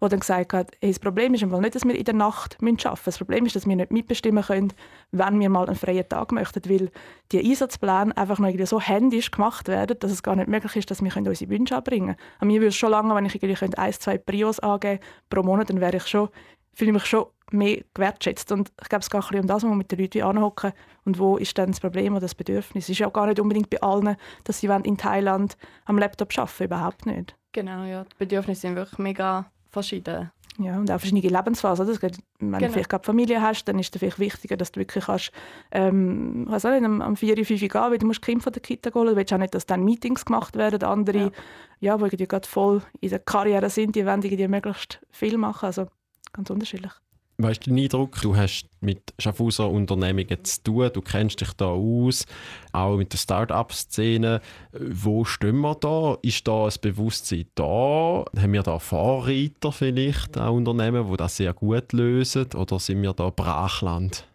der 0.00 0.08
dann 0.08 0.20
gesagt 0.20 0.52
hat, 0.52 0.72
hey, 0.80 0.90
das 0.90 0.98
Problem 0.98 1.34
ist 1.34 1.44
nicht, 1.44 1.74
dass 1.74 1.84
wir 1.84 1.94
in 1.94 2.04
der 2.04 2.14
Nacht 2.14 2.56
arbeiten 2.60 2.76
müssen. 2.76 3.00
Das 3.04 3.18
Problem 3.18 3.46
ist, 3.46 3.56
dass 3.56 3.66
wir 3.66 3.76
nicht 3.76 3.92
mitbestimmen 3.92 4.44
können, 4.44 4.72
wenn 5.10 5.40
wir 5.40 5.48
mal 5.48 5.66
einen 5.66 5.76
freien 5.76 6.08
Tag 6.08 6.32
möchten, 6.32 6.68
weil 6.68 6.90
die 7.32 7.44
Einsatzpläne 7.44 8.16
einfach 8.16 8.38
noch 8.38 8.52
so 8.66 8.80
händisch 8.80 9.30
gemacht 9.30 9.68
werden, 9.68 9.98
dass 9.98 10.12
es 10.12 10.22
gar 10.22 10.36
nicht 10.36 10.48
möglich 10.48 10.76
ist, 10.76 10.90
dass 10.90 11.02
wir 11.02 11.16
unsere 11.16 11.50
Wünsche 11.50 11.76
anbringen 11.76 12.16
können. 12.38 12.48
Mir 12.48 12.60
würde 12.60 12.68
es 12.68 12.76
schon 12.76 12.90
lange, 12.90 13.14
wenn 13.14 13.26
ich 13.26 13.42
irgendwie 13.42 13.76
ein, 13.76 13.92
zwei 13.92 14.18
Prios 14.18 14.60
angeben 14.60 15.00
pro 15.30 15.42
Monat, 15.42 15.70
dann 15.70 15.80
wäre 15.80 15.96
ich 15.96 16.06
schon, 16.06 16.28
fühle 16.74 16.92
mich 16.92 17.06
schon 17.06 17.26
mehr 17.50 17.82
gewertschätzt. 17.94 18.52
Und 18.52 18.72
ich 18.80 18.88
glaube, 18.88 19.02
es 19.02 19.10
geht 19.10 19.22
ein 19.32 19.40
um 19.40 19.46
das, 19.46 19.62
wo 19.62 19.68
man 19.68 19.78
mit 19.78 19.90
den 19.90 20.00
Leuten 20.00 20.22
anhocken 20.22 20.72
und 21.04 21.18
wo 21.18 21.36
ist 21.36 21.56
dann 21.58 21.70
das 21.70 21.80
Problem 21.80 22.12
oder 22.12 22.22
das 22.22 22.34
Bedürfnis. 22.34 22.84
Es 22.84 22.90
ist 22.90 22.98
ja 22.98 23.08
gar 23.08 23.26
nicht 23.26 23.40
unbedingt 23.40 23.70
bei 23.70 23.80
allen, 23.80 24.16
dass 24.44 24.60
sie 24.60 24.66
in 24.66 24.96
Thailand 24.96 25.56
am 25.84 25.98
Laptop 25.98 26.36
arbeiten 26.38 26.64
überhaupt 26.64 27.06
nicht. 27.06 27.36
Genau, 27.52 27.84
ja. 27.84 28.04
Die 28.04 28.16
Bedürfnisse 28.18 28.62
sind 28.62 28.76
wirklich 28.76 28.98
mega 28.98 29.50
verschieden. 29.70 30.30
Ja, 30.60 30.76
und 30.76 30.90
auch 30.90 30.98
verschiedene 30.98 31.36
Lebensphasen. 31.36 31.88
Oder? 31.88 32.00
Wenn 32.00 32.12
genau. 32.40 32.58
du 32.58 32.72
vielleicht 32.72 32.88
gerade 32.88 33.04
Familie 33.04 33.40
hast, 33.40 33.64
dann 33.66 33.78
ist 33.78 33.94
es 33.94 33.98
vielleicht 34.00 34.18
wichtiger, 34.18 34.56
dass 34.56 34.72
du 34.72 34.80
wirklich 34.80 35.04
kannst, 35.04 35.30
ähm, 35.70 36.46
ich 36.46 36.52
weiß 36.52 36.64
nicht, 36.64 36.84
am, 36.84 37.00
am 37.00 37.16
4, 37.16 37.44
5 37.44 37.60
gehen, 37.60 37.70
weil 37.72 37.98
du 37.98 38.06
musst 38.06 38.22
Kind 38.22 38.42
von 38.42 38.52
der 38.52 38.60
Kita 38.60 38.92
holen. 38.92 39.10
Du 39.10 39.16
willst 39.16 39.32
auch 39.32 39.38
nicht, 39.38 39.54
dass 39.54 39.66
dann 39.66 39.84
Meetings 39.84 40.24
gemacht 40.24 40.56
werden. 40.56 40.82
Andere, 40.82 41.32
ja, 41.78 41.96
ja 41.96 42.08
die 42.08 42.26
gerade 42.26 42.48
voll 42.48 42.82
in 43.00 43.10
der 43.10 43.20
Karriere 43.20 43.70
sind, 43.70 43.94
die 43.94 44.04
wollen 44.04 44.22
irgendwie 44.22 44.48
möglichst 44.48 45.00
viel 45.10 45.38
machen. 45.38 45.66
Also 45.66 45.86
ganz 46.32 46.50
unterschiedlich. 46.50 46.92
Weißt 47.40 47.64
du 47.64 47.70
den 47.70 47.78
Eindruck, 47.78 48.20
du 48.20 48.34
hast 48.34 48.68
mit 48.80 49.14
Schaffhauser 49.20 49.70
Unternehmungen 49.70 50.44
zu 50.44 50.60
tun, 50.60 50.90
du 50.92 51.00
kennst 51.00 51.40
dich 51.40 51.52
da 51.52 51.66
aus, 51.66 52.24
auch 52.72 52.96
mit 52.96 53.12
der 53.12 53.18
Start-up-Szene. 53.18 54.40
Wo 54.72 55.24
stehen 55.24 55.60
wir 55.60 55.76
da? 55.76 56.18
Ist 56.22 56.48
da 56.48 56.64
ein 56.64 56.72
Bewusstsein 56.82 57.46
da? 57.54 58.24
Haben 58.36 58.52
wir 58.52 58.64
da 58.64 58.80
Vorreiter 58.80 59.70
vielleicht, 59.70 60.36
auch 60.36 60.52
Unternehmen, 60.52 61.08
die 61.08 61.16
das 61.16 61.36
sehr 61.36 61.54
gut 61.54 61.92
lösen? 61.92 62.48
Oder 62.56 62.80
sind 62.80 63.02
wir 63.02 63.12
da 63.12 63.30
Brachland? 63.30 64.26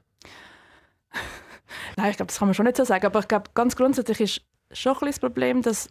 Nein, 1.98 2.12
ich 2.12 2.16
glaube, 2.16 2.28
das 2.28 2.40
kann 2.40 2.48
man 2.48 2.56
schon 2.56 2.68
nicht 2.68 2.78
so 2.78 2.86
sagen. 2.86 3.06
Aber 3.06 3.20
ich 3.20 3.28
glaube, 3.28 3.52
ganz 3.54 3.76
grundsätzlich 3.76 4.22
ist 4.22 4.42
schon 4.72 4.96
ein 5.02 5.08
das 5.08 5.20
Problem, 5.20 5.62
dass 5.62 5.90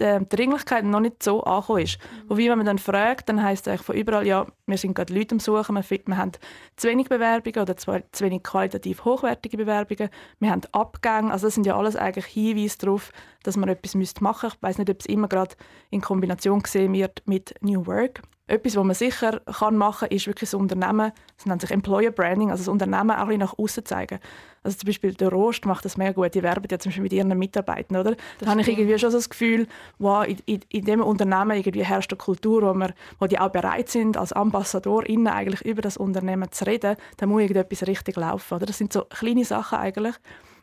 die 0.00 0.28
Dringlichkeit 0.28 0.84
noch 0.84 1.00
nicht 1.00 1.22
so 1.22 1.42
angekommen 1.44 1.82
ist. 1.82 1.98
Mhm. 1.98 2.30
Wobei, 2.30 2.48
wenn 2.48 2.58
man 2.58 2.66
dann 2.66 2.78
fragt, 2.78 3.28
dann 3.28 3.42
heisst 3.42 3.66
es 3.66 3.70
eigentlich 3.70 3.86
von 3.86 3.96
überall, 3.96 4.26
ja, 4.26 4.46
wir 4.66 4.78
sind 4.78 4.94
gerade 4.94 5.14
Leute 5.14 5.34
am 5.34 5.40
Suchen, 5.40 5.74
wir, 5.74 6.00
wir 6.06 6.16
haben 6.16 6.32
zu 6.76 6.88
wenig 6.88 7.08
Bewerbungen 7.08 7.62
oder 7.62 7.76
zu, 7.76 8.02
zu 8.12 8.24
wenig 8.24 8.42
qualitativ 8.42 9.04
hochwertige 9.04 9.56
Bewerbungen, 9.56 10.10
wir 10.40 10.50
haben 10.50 10.62
Abgänge, 10.72 11.32
also 11.32 11.46
das 11.46 11.54
sind 11.54 11.66
ja 11.66 11.76
alles 11.76 11.96
eigentlich 11.96 12.26
Hinweise 12.26 12.78
darauf, 12.78 13.12
dass 13.42 13.56
man 13.56 13.68
etwas 13.68 13.94
machen 13.94 14.00
müsste. 14.00 14.56
Ich 14.56 14.62
weiß 14.62 14.78
nicht, 14.78 14.90
ob 14.90 15.00
es 15.00 15.06
immer 15.06 15.28
gerade 15.28 15.54
in 15.90 16.00
Kombination 16.00 16.60
gesehen 16.60 16.92
wird 16.92 17.22
mit 17.26 17.54
New 17.60 17.86
Work. 17.86 18.22
Etwas, 18.46 18.76
was 18.76 18.84
man 18.84 18.94
sicher 18.94 19.40
kann 19.40 19.76
machen 19.76 20.08
kann, 20.08 20.16
ist 20.16 20.26
wirklich 20.26 20.50
das 20.50 20.54
Unternehmen, 20.54 21.12
das 21.36 21.46
nennt 21.46 21.62
sich 21.62 21.70
Employer 21.70 22.10
Branding, 22.10 22.50
also 22.50 22.60
das 22.60 22.68
Unternehmen 22.68 23.12
auch 23.12 23.28
ein 23.28 23.38
nach 23.38 23.58
außen 23.58 23.86
zeigen. 23.86 24.18
Also 24.62 24.76
zum 24.78 24.86
Beispiel 24.86 25.14
der 25.14 25.30
Rost 25.30 25.64
macht 25.64 25.86
das 25.86 25.96
mega 25.96 26.12
gut, 26.12 26.34
die 26.34 26.42
werben 26.42 26.66
ja 26.70 26.78
zum 26.78 26.90
Beispiel 26.90 27.04
mit 27.04 27.12
ihren 27.14 27.38
Mitarbeitern, 27.38 27.96
oder? 27.96 28.16
Da 28.38 28.50
habe 28.50 28.60
ich 28.60 28.68
irgendwie 28.68 28.98
schon 28.98 29.10
so 29.10 29.16
das 29.16 29.30
Gefühl, 29.30 29.66
wow, 29.98 30.26
in, 30.26 30.38
in, 30.44 30.60
in 30.68 30.84
dem 30.84 31.00
Unternehmen 31.00 31.56
irgendwie 31.56 31.84
herrscht 31.84 32.12
eine 32.12 32.18
Kultur, 32.18 32.62
wo, 32.62 32.74
wir, 32.74 32.92
wo 33.18 33.26
die 33.26 33.38
auch 33.38 33.50
bereit 33.50 33.88
sind, 33.88 34.18
als 34.18 34.34
AmbassadorInnen 34.34 35.28
eigentlich 35.28 35.62
über 35.62 35.80
das 35.80 35.96
Unternehmen 35.96 36.52
zu 36.52 36.66
reden, 36.66 36.96
dann 37.16 37.30
muss 37.30 37.40
irgendetwas 37.40 37.86
richtig 37.86 38.16
laufen, 38.16 38.54
oder? 38.56 38.66
Das 38.66 38.76
sind 38.76 38.92
so 38.92 39.04
kleine 39.04 39.46
Sachen 39.46 39.78
eigentlich. 39.78 40.16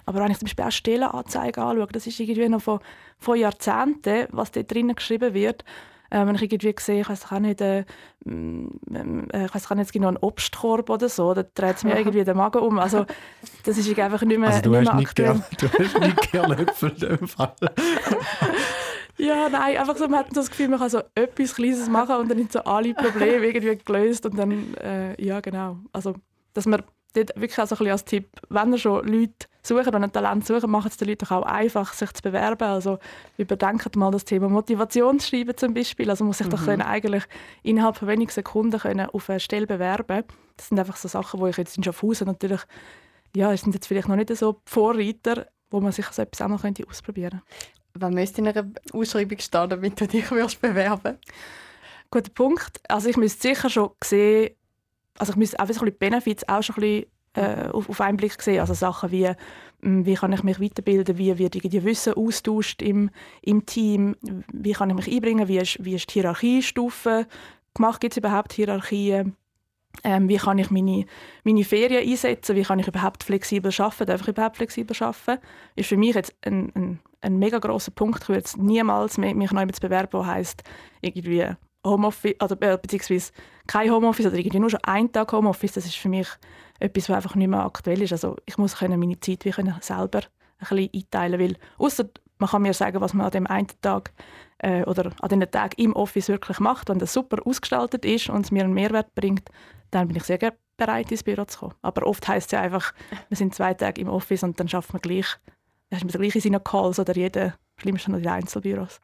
Aber 0.06 0.20
wenn 0.20 0.32
ich 0.32 0.38
zum 0.38 0.46
Beispiel 0.46 0.66
auch 0.66 0.72
Stellenanzeigen 0.72 1.64
anschaue, 1.64 1.88
das 1.88 2.06
ist 2.06 2.20
irgendwie 2.20 2.50
noch 2.50 2.62
von, 2.62 2.80
von 3.18 3.40
Jahrzehnten, 3.40 4.28
was 4.32 4.52
dort 4.52 4.72
drinnen 4.72 4.96
geschrieben 4.96 5.34
wird. 5.34 5.64
Äh, 6.12 6.27
wenn 6.27 6.36
ich 6.36 6.41
irgendwie 6.44 6.75
sehe, 6.77 7.01
ich 7.01 7.10
weiß 7.10 7.32
auch 7.32 7.39
nicht, 7.39 7.62
äh, 7.62 7.80
äh, 7.80 7.86
ich 9.46 9.56
weiß 9.56 9.72
auch 9.72 9.75
nicht 9.75 9.94
genau 9.94 10.10
einen 10.10 10.18
Obstkorb 10.18 10.89
oder 10.89 11.10
so, 11.10 11.34
dann 11.34 11.46
dreht 11.56 11.77
es 11.77 11.84
mir 11.84 11.96
irgendwie 11.98 12.24
den 12.24 12.38
Magen 12.38 12.60
um. 12.60 12.77
Also 12.80 13.06
das 13.63 13.77
ist 13.77 13.98
einfach 13.98 14.22
nicht 14.22 14.38
mehr, 14.38 14.50
also, 14.50 14.62
du 14.62 14.72
nicht 14.72 14.94
mehr 14.94 15.01
aktuell. 15.01 15.34
Gern, 15.34 15.44
du 15.58 15.70
hast 15.70 16.00
nicht 16.00 16.32
gerne 16.32 16.58
Äpfel 16.58 16.91
in 16.91 17.18
dem 17.18 17.27
Fall. 17.27 17.56
Ja, 19.18 19.50
nein, 19.50 19.77
einfach 19.77 19.98
so, 19.98 20.08
man 20.08 20.22
hat 20.22 20.36
das 20.36 20.50
Gefühl, 20.50 20.68
man 20.70 20.80
kann 20.80 20.89
so 20.89 21.01
etwas 21.13 21.53
Kleines 21.53 21.88
machen 21.89 22.15
und 22.15 22.32
dann 22.32 22.39
sind 22.39 22.51
so 22.51 22.63
alle 22.63 22.96
Probleme 22.96 23.46
irgendwie 23.46 23.77
gelöst 23.77 24.25
und 24.25 24.36
dann, 24.36 24.74
äh, 24.75 25.22
ja 25.24 25.41
genau, 25.41 25.77
also 25.91 26.15
dass 26.53 26.65
man 26.65 26.82
dort 27.13 27.30
wirklich 27.36 27.60
auch 27.60 27.68
so 27.68 27.75
ein 27.75 27.77
bisschen 27.77 27.91
als 27.91 28.06
Tipp, 28.06 28.30
wenn 28.50 28.72
ihr 28.72 28.80
schon 28.80 29.06
Leute 29.06 29.48
suchen 29.63 29.94
und 29.94 30.03
ein 30.03 30.12
Talent 30.12 30.46
suchen, 30.46 30.70
macht 30.72 30.89
es 30.89 30.98
den 30.98 31.08
Leuten 31.08 31.25
auch 31.27 31.44
einfach, 31.44 31.94
sich 31.94 32.12
zu 32.13 32.22
bewerben. 32.22 32.68
Also 32.68 33.00
überdenkt 33.38 33.96
mal 33.96 34.12
das 34.12 34.25
Thema 34.25 34.50
Motivationsschreiben 34.50 35.56
zum 35.58 35.74
Beispiel. 35.74 36.10
Also 36.10 36.25
muss 36.25 36.39
sich 36.39 36.48
mhm. 36.48 36.51
doch 36.51 36.65
können 36.65 36.82
eigentlich 36.82 37.24
innerhalb 37.63 37.98
von 37.98 38.08
wenigen 38.08 38.32
Sekunden 38.32 38.80
können 38.80 39.10
auf 39.10 39.30
eine 39.30 39.39
Stelle 39.39 39.68
bewerben. 39.68 40.24
Das 40.58 40.70
sind 40.70 40.80
einfach 40.80 40.98
so 40.98 41.08
Sachen, 41.08 41.39
wo 41.39 41.48
ich 41.48 41.58
jetzt 41.58 41.77
in 41.77 41.84
Schaffhausen 41.84 42.27
natürlich, 42.27 42.62
ja, 43.36 43.51
es 43.53 43.62
sind 43.62 43.74
jetzt 43.74 43.88
vielleicht 43.88 44.08
noch 44.08 44.15
nicht 44.15 44.36
so 44.36 44.62
Vorreiter, 44.65 45.48
wo 45.70 45.80
man 45.80 45.91
sich 45.91 46.06
so 46.08 46.22
etwas 46.22 46.41
auch 46.41 46.50
noch 46.50 46.62
könnte 46.62 46.86
ausprobieren 46.88 47.41
könnte. 47.41 47.46
Was 47.94 48.13
müsste 48.13 48.41
in 48.41 48.48
einer 48.48 48.72
Ausschreibung 48.94 49.39
stehen, 49.39 49.70
damit 49.70 50.00
du 50.00 50.08
dich 50.08 50.27
bewerben 50.30 51.18
Guter 52.10 52.32
Punkt. 52.32 52.82
Also 52.89 53.10
ich 53.10 53.18
müsste 53.18 53.50
sicher 53.50 53.70
schon 53.70 53.91
sehen, 54.03 54.56
also 55.18 55.32
ich 55.32 55.38
muss 55.38 55.56
auch 55.56 55.82
ein 55.82 55.98
Benefits 55.98 56.48
auch 56.48 56.62
schon 56.62 56.75
ein 56.75 56.82
bisschen, 56.82 57.06
äh, 57.34 57.68
auf, 57.70 57.90
auf 57.90 58.02
einen 58.02 58.18
Blick 58.18 58.42
sehen. 58.42 58.60
Also 58.60 58.74
Sachen 58.74 59.12
wie, 59.12 59.32
hm, 59.82 60.06
wie 60.06 60.16
kann 60.16 60.34
ich 60.34 60.44
mich 60.44 60.60
weiterbilden, 60.60 61.18
wie 61.18 61.38
wird 61.38 61.56
die 61.56 61.84
Wissen 61.84 62.14
austauscht 62.14 62.82
im, 62.82 63.10
im 63.42 63.66
Team, 63.66 64.16
wie 64.52 64.74
kann 64.74 64.90
ich 64.90 64.96
mich 64.96 65.12
einbringen, 65.12 65.48
wie 65.48 65.58
ist, 65.58 65.84
wie 65.84 65.96
ist 65.96 66.10
die 66.10 66.20
Hierarchiestufe? 66.20 67.28
Gemacht, 67.74 68.02
gibt 68.02 68.14
es 68.14 68.18
überhaupt 68.18 68.54
Hierarchien, 68.54 69.36
ähm, 70.04 70.30
wie 70.30 70.38
kann 70.38 70.58
ich 70.58 70.72
meine, 70.72 71.06
meine 71.44 71.64
Ferien 71.64 72.08
einsetzen, 72.08 72.56
wie 72.56 72.64
kann 72.64 72.80
ich 72.80 72.88
überhaupt 72.88 73.24
flexibel 73.24 73.72
arbeiten, 73.78 74.06
darf 74.06 74.22
ich 74.22 74.28
überhaupt 74.28 74.58
flexibel 74.58 74.96
arbeiten, 75.00 75.42
ist 75.76 75.90
für 75.90 75.98
mich 75.98 76.16
jetzt 76.16 76.34
ein, 76.46 76.72
ein, 76.76 77.00
ein 77.22 77.38
mega 77.38 77.60
grosser 77.60 77.92
Punkt. 77.92 78.24
Ich 78.24 78.30
würde 78.30 78.40
jetzt 78.40 78.58
niemals 78.58 79.18
mich 79.18 79.52
noch 79.52 79.72
zu 79.72 79.82
bewerben, 79.82 80.10
der 80.12 80.28
heisst, 80.28 80.64
irgendwie 81.02 81.48
Homeoffice, 81.86 82.36
also, 82.40 82.56
äh, 82.60 82.78
beziehungsweise 82.82 83.32
kein 83.68 83.92
Homeoffice 83.92 84.28
oder 84.28 84.38
irgendwie 84.38 84.60
nur 84.60 84.70
schon 84.70 84.84
ein 84.84 85.12
Tag 85.12 85.32
Homeoffice, 85.32 85.74
das 85.74 85.86
ist 85.86 85.98
für 85.98 86.10
mich 86.10 86.28
etwas, 86.82 87.10
was 87.10 87.18
einfach 87.18 87.36
nicht 87.36 87.48
mehr 87.48 87.64
aktuell 87.64 88.02
ist. 88.02 88.12
Also 88.12 88.36
ich 88.46 88.58
muss 88.58 88.78
können 88.78 89.00
meine 89.00 89.20
Zeit 89.20 89.46
wie 89.46 89.52
können 89.52 89.76
selber 89.82 90.22
ein 90.60 90.68
bisschen 90.68 90.90
einteilen, 90.94 91.40
weil 91.40 91.58
außer 91.78 92.06
man 92.38 92.50
kann 92.50 92.64
mir 92.64 92.74
sagen, 92.74 93.02
was 93.02 93.14
man 93.14 93.28
an 93.28 93.32
dem 93.32 93.48
einen 93.48 93.68
Tag 93.82 94.12
äh, 94.58 94.84
oder 94.84 95.12
an 95.22 95.30
den 95.30 95.50
Tag 95.50 95.78
im 95.78 95.94
Office 95.94 96.28
wirklich 96.28 96.60
macht, 96.60 96.90
wenn 96.90 97.00
das 97.00 97.14
super 97.14 97.38
ausgestaltet 97.46 98.04
ist 98.04 98.30
und 98.30 98.46
es 98.46 98.52
mir 98.52 98.64
einen 98.64 98.74
Mehrwert 98.74 99.14
bringt, 99.14 99.48
dann 99.92 100.08
bin 100.08 100.18
ich 100.18 100.24
sehr 100.24 100.54
bereit, 100.78 101.12
ins 101.12 101.24
Büro 101.24 101.46
zu 101.46 101.60
kommen. 101.60 101.76
Aber 101.82 102.08
oft 102.08 102.28
heißt 102.28 102.48
es 102.48 102.52
ja 102.52 102.62
einfach, 102.62 102.94
wir 103.30 103.38
sind 103.38 103.54
zwei 103.54 103.74
Tage 103.76 104.02
im 104.02 104.10
Office 104.10 104.44
und 104.44 104.60
dann 104.60 104.68
schafft 104.68 104.94
man 104.94 105.02
gleich, 105.02 105.28
dann 105.90 105.98
ist 105.98 106.04
man 106.04 106.22
gleich 106.22 106.36
in 106.36 106.42
seinen 106.42 106.64
Calls 106.64 107.00
oder 107.00 107.16
jeder, 107.16 107.54
schlimmsten 107.78 108.12
noch 108.12 108.18
in 108.18 108.24
den 108.24 108.32
Einzelbüros. 108.32 109.00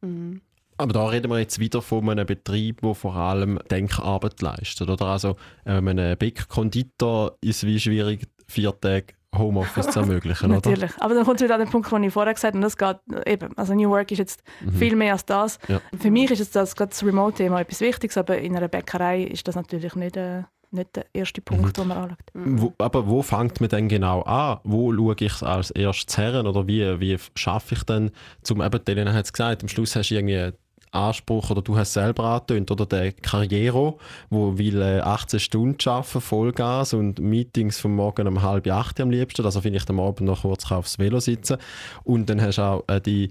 Mhm. 0.00 0.40
Aber 0.78 0.92
da 0.92 1.06
reden 1.06 1.30
wir 1.30 1.40
jetzt 1.40 1.58
wieder 1.58 1.82
von 1.82 2.08
einem 2.08 2.24
Betrieb, 2.24 2.80
der 2.80 2.94
vor 2.94 3.16
allem 3.16 3.58
Denkarbeit 3.70 4.40
leistet. 4.40 4.88
Oder? 4.88 5.06
Also 5.06 5.36
ähm, 5.66 5.88
einem 5.88 6.16
Bäck-Konditor 6.16 7.36
ist 7.40 7.58
es 7.58 7.66
wie 7.66 7.80
schwierig, 7.80 8.28
vier 8.46 8.72
Tage 8.80 9.14
Homeoffice 9.36 9.88
zu 9.88 10.00
ermöglichen, 10.00 10.50
Natürlich. 10.50 10.92
Aber 10.98 11.14
dann 11.14 11.24
kommt 11.24 11.40
es 11.40 11.44
wieder 11.44 11.54
an 11.54 11.60
den 11.60 11.70
Punkt, 11.70 11.90
den 11.90 12.04
ich 12.04 12.12
vorher 12.12 12.32
gesagt 12.32 12.54
habe, 12.54 12.58
und 12.58 12.62
das 12.62 12.76
geht 12.76 13.26
eben, 13.26 13.56
also 13.56 13.74
New 13.74 13.90
Work 13.90 14.10
ist 14.12 14.18
jetzt 14.18 14.42
mhm. 14.60 14.72
viel 14.72 14.96
mehr 14.96 15.12
als 15.12 15.26
das. 15.26 15.58
Ja. 15.68 15.80
Für 15.98 16.10
mich 16.10 16.30
ist 16.30 16.38
jetzt 16.38 16.56
das, 16.56 16.74
das 16.74 17.04
Remote-Thema 17.04 17.60
etwas 17.60 17.80
Wichtiges, 17.80 18.16
aber 18.16 18.38
in 18.38 18.56
einer 18.56 18.68
Bäckerei 18.68 19.24
ist 19.24 19.46
das 19.46 19.54
natürlich 19.54 19.94
nicht, 19.96 20.16
äh, 20.16 20.44
nicht 20.70 20.96
der 20.96 21.06
erste 21.12 21.40
Punkt, 21.40 21.76
mhm. 21.76 21.82
den 21.82 21.88
man 21.88 21.98
anschaut. 21.98 22.18
Wo, 22.34 22.72
aber 22.78 23.06
wo 23.06 23.22
fängt 23.22 23.60
man 23.60 23.68
denn 23.68 23.88
genau 23.88 24.22
an? 24.22 24.60
Wo 24.64 24.94
schaue 24.94 25.16
ich 25.18 25.42
als 25.42 25.70
erstes 25.72 26.16
her? 26.16 26.44
Oder 26.44 26.66
wie, 26.66 27.00
wie 27.00 27.18
schaffe 27.34 27.74
ich 27.74 27.82
denn, 27.84 28.10
zum 28.42 28.62
eben, 28.62 28.80
Elena 28.86 29.12
hat 29.12 29.26
es 29.26 29.32
gesagt, 29.32 29.62
am 29.62 29.68
Schluss 29.68 29.94
hast 29.94 30.10
du 30.10 30.14
irgendwie 30.14 30.52
Anspruch 30.90 31.50
oder 31.50 31.62
du 31.62 31.76
hast 31.76 31.92
selber 31.92 32.24
angetönt 32.24 32.70
oder 32.70 32.86
der 32.86 33.12
Carriero, 33.12 33.98
wo 34.30 34.58
will 34.58 34.82
18 34.82 35.40
Stunden 35.40 35.88
arbeiten, 35.88 36.20
Vollgas 36.20 36.94
und 36.94 37.18
Meetings 37.18 37.78
vom 37.78 37.94
Morgen 37.94 38.26
um 38.26 38.42
halb 38.42 38.66
acht 38.68 39.00
am 39.00 39.10
liebsten, 39.10 39.44
also 39.44 39.60
vielleicht 39.60 39.90
am 39.90 40.00
Abend 40.00 40.22
noch 40.22 40.42
kurz 40.42 40.70
aufs 40.70 40.98
Velo 40.98 41.20
sitzen 41.20 41.58
und 42.04 42.28
dann 42.30 42.40
hast 42.40 42.58
du 42.58 42.62
auch 42.62 42.84
äh, 42.88 43.00
die 43.00 43.30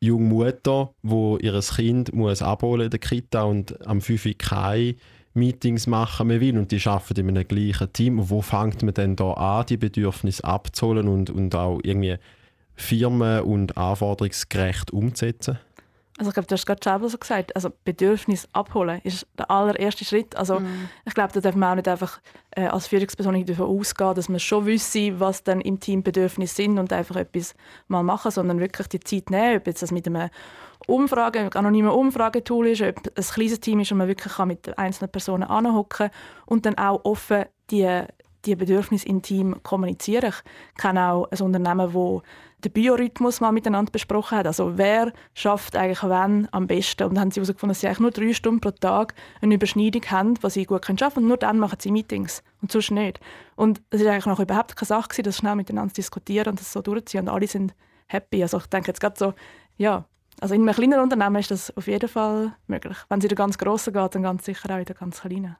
junge 0.00 0.26
Mutter, 0.26 0.90
wo 1.02 1.36
ihr 1.38 1.58
Kind 1.60 2.14
muss 2.14 2.42
abholen 2.42 2.86
in 2.86 2.90
der 2.90 3.00
Kita 3.00 3.42
und 3.42 3.86
am 3.86 4.00
5 4.00 4.26
Uhr 4.26 4.32
keine 4.38 4.94
Meetings 5.34 5.86
machen 5.86 6.28
mehr 6.28 6.40
will 6.40 6.58
und 6.58 6.72
die 6.72 6.86
arbeiten 6.86 7.28
in 7.28 7.36
einem 7.36 7.48
gleichen 7.48 7.92
Team. 7.92 8.30
Wo 8.30 8.42
fängt 8.42 8.82
man 8.82 8.94
denn 8.94 9.16
da 9.16 9.32
an, 9.32 9.66
die 9.66 9.76
Bedürfnisse 9.76 10.44
abzuholen 10.44 11.08
und, 11.08 11.30
und 11.30 11.54
auch 11.54 11.80
irgendwie 11.82 12.16
firmen- 12.74 13.42
und 13.42 13.76
anforderungsgerecht 13.76 14.92
umzusetzen? 14.92 15.58
Also 16.18 16.30
ich 16.30 16.34
glaube, 16.34 16.48
du 16.48 16.54
hast 16.54 16.66
gerade 16.66 16.80
selber 16.82 17.08
so 17.08 17.16
gesagt, 17.16 17.54
also 17.54 17.70
Bedürfnis 17.84 18.48
abholen 18.52 19.00
ist 19.04 19.26
der 19.38 19.50
allererste 19.50 20.04
Schritt. 20.04 20.34
Also 20.36 20.58
mm. 20.58 20.88
ich 21.06 21.14
glaube, 21.14 21.32
da 21.32 21.40
darf 21.40 21.54
man 21.54 21.70
auch 21.70 21.74
nicht 21.76 21.86
einfach 21.86 22.20
äh, 22.50 22.66
als 22.66 22.88
Führungsperson 22.88 23.44
davon 23.46 23.66
ausgehen, 23.66 24.14
dass 24.14 24.28
man 24.28 24.40
schon 24.40 24.66
wüsste, 24.66 25.20
was 25.20 25.44
dann 25.44 25.60
im 25.60 25.78
Team 25.78 26.02
Bedürfnisse 26.02 26.56
sind 26.56 26.78
und 26.78 26.92
einfach 26.92 27.16
etwas 27.16 27.54
mal 27.86 28.02
machen, 28.02 28.32
sondern 28.32 28.58
wirklich 28.58 28.88
die 28.88 29.00
Zeit 29.00 29.30
nehmen, 29.30 29.58
ob 29.58 29.66
jetzt 29.68 29.82
das 29.82 29.92
mit 29.92 30.08
einem 30.08 30.28
Umfrage, 30.88 31.50
anonymen 31.54 31.90
Umfragetool 31.90 32.66
ist, 32.66 32.82
ob 32.82 32.96
ein 32.96 33.24
kleines 33.24 33.60
Team 33.60 33.78
ist 33.80 33.92
und 33.92 33.98
man 33.98 34.08
wirklich 34.08 34.34
kann 34.34 34.48
mit 34.48 34.76
einzelnen 34.76 35.12
Personen 35.12 35.44
anhocken 35.44 36.10
und 36.46 36.66
dann 36.66 36.76
auch 36.78 37.04
offen 37.04 37.44
die 37.70 38.04
die 38.44 38.56
Bedürfnisse 38.56 39.06
im 39.06 39.20
Team 39.22 39.62
kommunizieren. 39.62 40.32
Ich 40.32 40.80
kenne 40.80 41.12
auch 41.12 41.30
ein 41.30 41.40
Unternehmen, 41.40 41.92
wo 41.92 42.22
den 42.64 42.72
Biorhythmus 42.72 43.40
mal 43.40 43.52
miteinander 43.52 43.92
besprochen 43.92 44.38
hat. 44.38 44.46
Also 44.46 44.76
wer 44.76 45.12
schafft 45.34 45.76
eigentlich 45.76 46.02
wann 46.02 46.48
am 46.50 46.66
besten? 46.66 47.04
Und 47.04 47.14
dann 47.14 47.20
haben 47.20 47.30
sie 47.30 47.40
herausgefunden, 47.40 47.70
dass 47.70 47.80
sie 47.80 47.86
eigentlich 47.86 48.00
nur 48.00 48.10
drei 48.10 48.32
Stunden 48.32 48.60
pro 48.60 48.70
Tag 48.70 49.14
eine 49.40 49.54
Überschneidung 49.54 50.02
haben, 50.10 50.34
was 50.40 50.54
sie 50.54 50.64
gut 50.64 50.82
können. 50.82 50.98
Und 51.14 51.28
nur 51.28 51.36
dann 51.36 51.58
machen 51.58 51.78
sie 51.80 51.92
Meetings 51.92 52.42
und 52.60 52.72
sonst 52.72 52.90
nicht. 52.90 53.20
Und 53.54 53.80
es 53.90 54.00
ist 54.00 54.06
eigentlich 54.06 54.26
noch 54.26 54.40
überhaupt 54.40 54.76
keine 54.76 54.86
Sache, 54.86 55.22
das 55.22 55.36
schnell 55.36 55.54
miteinander 55.54 55.94
zu 55.94 56.00
diskutieren 56.00 56.50
und 56.50 56.60
das 56.60 56.72
so 56.72 56.82
durchzuziehen. 56.82 57.28
Und 57.28 57.34
alle 57.34 57.46
sind 57.46 57.74
happy. 58.06 58.42
Also 58.42 58.58
ich 58.58 58.66
denke 58.66 58.88
jetzt 58.88 59.00
gerade 59.00 59.16
so, 59.16 59.34
ja, 59.76 60.04
also 60.40 60.54
in 60.54 60.62
einem 60.62 60.74
kleinen 60.74 61.00
Unternehmen 61.00 61.36
ist 61.36 61.50
das 61.50 61.76
auf 61.76 61.86
jeden 61.86 62.08
Fall 62.08 62.54
möglich. 62.66 62.96
Wenn 63.08 63.18
es 63.18 63.24
in 63.24 63.28
der 63.28 63.36
ganz 63.36 63.58
grossen 63.58 63.92
geht, 63.92 64.14
dann 64.14 64.22
ganz 64.22 64.44
sicher 64.44 64.70
auch 64.70 64.78
in 64.78 64.84
der 64.84 64.94
ganz 64.96 65.20
kleinen. 65.20 65.56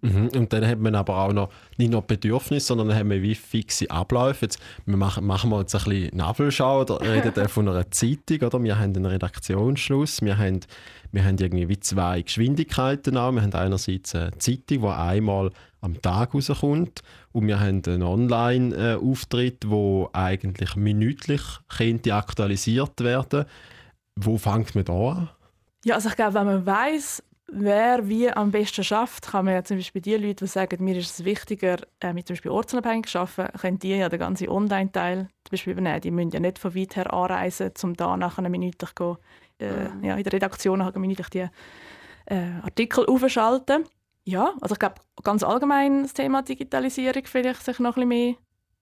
Mhm. 0.00 0.28
Und 0.36 0.52
dann 0.52 0.66
hat 0.66 0.78
man 0.78 0.94
aber 0.94 1.16
auch 1.16 1.32
noch 1.32 1.50
nicht 1.78 1.90
nur 1.90 2.02
Bedürfnisse, 2.02 2.66
sondern 2.66 2.88
dann 2.88 2.98
haben 2.98 3.10
wir 3.10 3.22
wie 3.22 3.34
fixe 3.34 3.90
Abläufe. 3.90 4.46
Jetzt, 4.46 4.58
wir 4.84 4.96
machen, 4.96 5.24
machen 5.24 5.50
wir 5.50 5.60
jetzt 5.60 5.74
ein 5.74 5.84
bisschen 5.84 6.16
Navelschau 6.16 6.82
oder 6.82 7.00
reden 7.00 7.48
von 7.48 7.68
einer 7.68 7.90
Zeitung. 7.90 8.42
Oder? 8.42 8.62
Wir 8.62 8.78
haben 8.78 8.94
einen 8.94 9.06
Redaktionsschluss, 9.06 10.22
wir 10.22 10.38
haben, 10.38 10.60
wir 11.12 11.24
haben 11.24 11.38
irgendwie 11.38 11.68
wie 11.68 11.80
zwei 11.80 12.22
Geschwindigkeiten 12.22 13.16
auch. 13.16 13.32
Wir 13.32 13.42
haben 13.42 13.54
einerseits 13.54 14.14
eine 14.14 14.36
Zeitung, 14.38 14.82
die 14.82 14.86
einmal 14.86 15.50
am 15.84 16.00
Tag 16.00 16.34
rauskommt 16.34 17.02
und 17.32 17.46
wir 17.46 17.60
haben 17.60 17.82
einen 17.86 18.02
Online-Auftritt, 18.02 19.68
wo 19.68 20.08
eigentlich 20.14 20.76
minütlich 20.76 21.42
könnte 21.68 22.14
aktualisiert 22.14 23.00
werden 23.02 23.44
Wo 24.16 24.38
fängt 24.38 24.74
man 24.74 24.84
da 24.84 24.92
an? 24.92 25.28
Ja, 25.84 25.96
also 25.96 26.08
ich 26.08 26.16
glaube, 26.16 26.34
wenn 26.34 26.46
man 26.46 26.64
weiß, 26.64 27.22
wer 27.54 28.08
wie 28.08 28.30
am 28.30 28.50
besten 28.50 28.84
schafft, 28.84 29.28
kann 29.28 29.44
man 29.44 29.54
ja 29.54 29.64
zum 29.64 29.76
Beispiel 29.76 30.02
die 30.02 30.16
Leute, 30.16 30.44
die 30.44 30.46
sagen, 30.46 30.84
mir 30.84 30.96
ist 30.96 31.18
es 31.18 31.24
wichtiger, 31.24 31.78
äh, 32.00 32.12
mit 32.12 32.26
zum 32.26 32.34
Beispiel 32.34 32.50
ortsunabhängig 32.50 33.06
zu 33.06 33.20
arbeiten, 33.20 33.58
können 33.58 33.78
die 33.78 33.96
ja 33.96 34.08
den 34.08 34.18
ganzen 34.18 34.48
Online-Teil 34.48 35.28
zum 35.44 35.50
Beispiel 35.50 35.72
übernehmen. 35.72 36.00
Die 36.00 36.10
müssen 36.10 36.30
ja 36.30 36.40
nicht 36.40 36.58
von 36.58 36.74
weit 36.74 36.96
her 36.96 37.12
anreisen, 37.12 37.72
um 37.82 37.94
da 37.94 38.16
nach 38.16 38.38
einer 38.38 38.48
Minute 38.48 38.86
gehen, 38.94 39.16
äh, 39.60 40.06
ja, 40.06 40.16
in 40.16 40.24
der 40.24 40.32
Redaktion 40.32 40.82
eine 40.82 40.98
Minute 40.98 41.24
die 41.32 41.48
äh, 42.26 42.50
Artikel 42.62 43.06
aufschalten. 43.06 43.84
Ja, 44.24 44.54
also 44.60 44.74
ich 44.74 44.78
glaube, 44.78 44.96
ganz 45.22 45.42
allgemein 45.42 46.02
das 46.02 46.14
Thema 46.14 46.42
Digitalisierung 46.42 47.24
vielleicht 47.26 47.62
sich 47.62 47.78
noch 47.78 47.96
ein 47.96 48.08
bisschen 48.08 48.08
mehr 48.08 48.34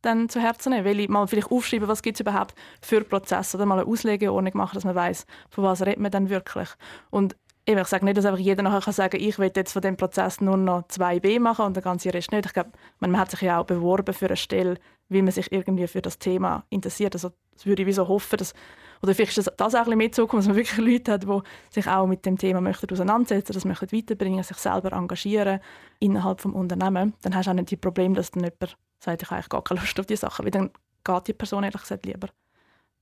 dann 0.02 0.28
zu 0.28 0.40
Herzen 0.40 0.70
nehmen. 0.70 0.84
Will 0.84 1.00
ich 1.00 1.08
mal 1.08 1.26
vielleicht 1.26 1.50
aufschreiben, 1.50 1.88
was 1.88 2.02
gibt 2.02 2.16
es 2.16 2.20
überhaupt 2.20 2.54
für 2.80 3.02
Prozesse 3.02 3.56
oder 3.56 3.66
mal 3.66 3.78
eine 3.78 3.88
Auslegeordnung 3.88 4.56
machen, 4.56 4.74
dass 4.74 4.84
man 4.84 4.94
weiß, 4.94 5.26
von 5.48 5.64
was 5.64 5.82
redet 5.82 6.00
man 6.00 6.10
dann 6.10 6.28
wirklich. 6.28 6.68
Und 7.10 7.36
ich 7.64 7.86
sage 7.86 8.04
nicht, 8.04 8.16
dass 8.16 8.24
einfach 8.24 8.40
jeder 8.40 8.62
nachher 8.62 8.80
kann 8.80 8.92
sagen 8.92 9.20
ich 9.20 9.38
will 9.38 9.52
jetzt 9.54 9.72
von 9.72 9.82
dem 9.82 9.96
Prozess 9.96 10.40
nur 10.40 10.56
noch 10.56 10.82
2b 10.88 11.38
machen 11.38 11.66
und 11.66 11.76
der 11.76 11.82
ganze 11.82 12.12
Rest 12.12 12.32
nicht. 12.32 12.46
Ich 12.46 12.52
glaube, 12.52 12.72
man, 12.98 13.16
hat 13.16 13.30
sich 13.30 13.42
ja 13.42 13.60
auch 13.60 13.66
beworben 13.66 14.12
für 14.12 14.26
eine 14.26 14.36
Stelle, 14.36 14.78
wie 15.08 15.22
man 15.22 15.32
sich 15.32 15.52
irgendwie 15.52 15.86
für 15.86 16.02
das 16.02 16.18
Thema 16.18 16.64
interessiert. 16.70 17.14
Also 17.14 17.30
das 17.52 17.66
würde 17.66 17.82
ich 17.82 17.88
wie 17.88 17.92
so 17.92 18.08
hoffen, 18.08 18.36
dass, 18.36 18.52
oder 19.00 19.14
vielleicht 19.14 19.38
ist 19.38 19.52
das, 19.56 19.74
auch 19.74 19.86
ein 19.86 19.98
bisschen 19.98 20.12
Zukunft, 20.12 20.42
dass 20.42 20.48
man 20.48 20.56
wirklich 20.56 20.78
Leute 20.78 21.12
hat, 21.12 21.22
die 21.22 21.40
sich 21.70 21.86
auch 21.86 22.06
mit 22.06 22.26
dem 22.26 22.36
Thema 22.36 22.60
möchten 22.60 22.90
auseinandersetzen, 22.92 23.52
das 23.52 23.64
möchten 23.64 23.92
weiterbringen, 23.92 24.42
sich 24.42 24.56
selber 24.56 24.92
engagieren 24.92 25.60
innerhalb 26.00 26.38
des 26.38 26.46
Unternehmens. 26.46 27.14
Dann 27.22 27.34
hast 27.36 27.46
du 27.46 27.50
auch 27.50 27.54
nicht 27.54 27.70
das 27.70 27.78
Problem, 27.78 28.14
dass 28.14 28.32
dann 28.32 28.42
jemand 28.42 28.76
sagt, 28.98 29.22
ich 29.22 29.28
habe 29.28 29.36
eigentlich 29.36 29.48
gar 29.48 29.62
keine 29.62 29.80
Lust 29.80 30.00
auf 30.00 30.06
diese 30.06 30.22
Sachen, 30.22 30.44
weil 30.44 30.50
dann 30.50 30.70
geht 31.04 31.28
die 31.28 31.32
Person 31.32 31.62
ehrlich 31.62 31.80
gesagt 31.80 32.06
lieber 32.06 32.28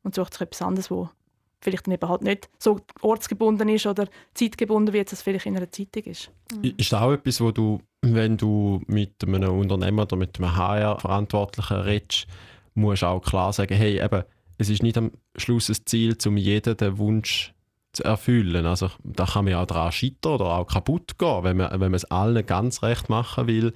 und 0.02 0.14
sucht 0.14 0.35
sich 0.35 0.43
etwas 0.43 0.62
anderes, 0.62 0.90
wo 0.90 1.09
vielleicht 1.61 1.88
eben 1.88 2.09
halt 2.09 2.23
nicht 2.23 2.49
so 2.59 2.81
ortsgebunden 3.02 3.69
ist 3.69 3.87
oder 3.87 4.07
zeitgebunden, 4.35 4.95
wie 4.95 4.99
es 4.99 5.23
vielleicht 5.23 5.47
in 5.47 5.57
einer 5.57 5.71
Zeitung 5.71 6.05
ist. 6.05 6.31
Mhm. 6.55 6.75
Ist 6.76 6.93
das 6.93 7.00
auch 7.00 7.12
etwas, 7.12 7.40
wo 7.40 7.50
du, 7.50 7.81
wenn 8.02 8.37
du 8.37 8.83
mit 8.87 9.23
einem 9.25 9.59
Unternehmer 9.59 10.02
oder 10.02 10.17
mit 10.17 10.38
einem 10.38 10.57
HR-Verantwortlichen 10.57 11.76
redest, 11.76 12.26
musst 12.75 13.05
auch 13.05 13.21
klar 13.21 13.52
sagen, 13.52 13.75
hey, 13.75 14.02
eben, 14.02 14.25
es 14.59 14.69
ist 14.69 14.83
nicht 14.83 14.99
am 14.99 15.12
Schluss 15.37 15.69
ein 15.69 15.76
Ziel, 15.87 16.17
um 16.26 16.37
jeden 16.37 16.76
den 16.76 16.99
Wunsch 16.99 17.55
zu 17.93 18.05
erfüllen. 18.05 18.67
Also 18.67 18.90
da 19.02 19.25
kann 19.26 19.45
man 19.45 19.52
ja 19.52 19.62
auch 19.62 19.67
daran 19.67 19.93
scheitern 19.93 20.35
oder 20.35 20.47
auch 20.47 20.67
kaputt 20.67 21.19
gehen, 21.19 21.45
wenn 21.45 21.57
man, 21.57 21.73
wenn 21.73 21.81
man 21.81 21.95
es 21.95 22.05
allen 22.05 22.45
ganz 22.47 22.83
recht 22.83 23.09
machen 23.09 23.47
will. 23.47 23.73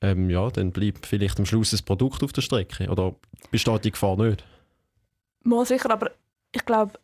Ähm, 0.00 0.28
ja, 0.28 0.50
dann 0.50 0.72
bleibt 0.72 1.06
vielleicht 1.06 1.38
am 1.38 1.46
Schluss 1.46 1.70
das 1.70 1.82
Produkt 1.82 2.22
auf 2.22 2.32
der 2.32 2.42
Strecke. 2.42 2.88
Oder 2.90 3.14
besteht 3.50 3.84
die 3.84 3.92
Gefahr 3.92 4.16
nicht? 4.16 4.44
Mal 5.42 5.64
sicher, 5.64 5.90
aber 5.90 6.10
ich 6.52 6.64
glaube, 6.64 6.98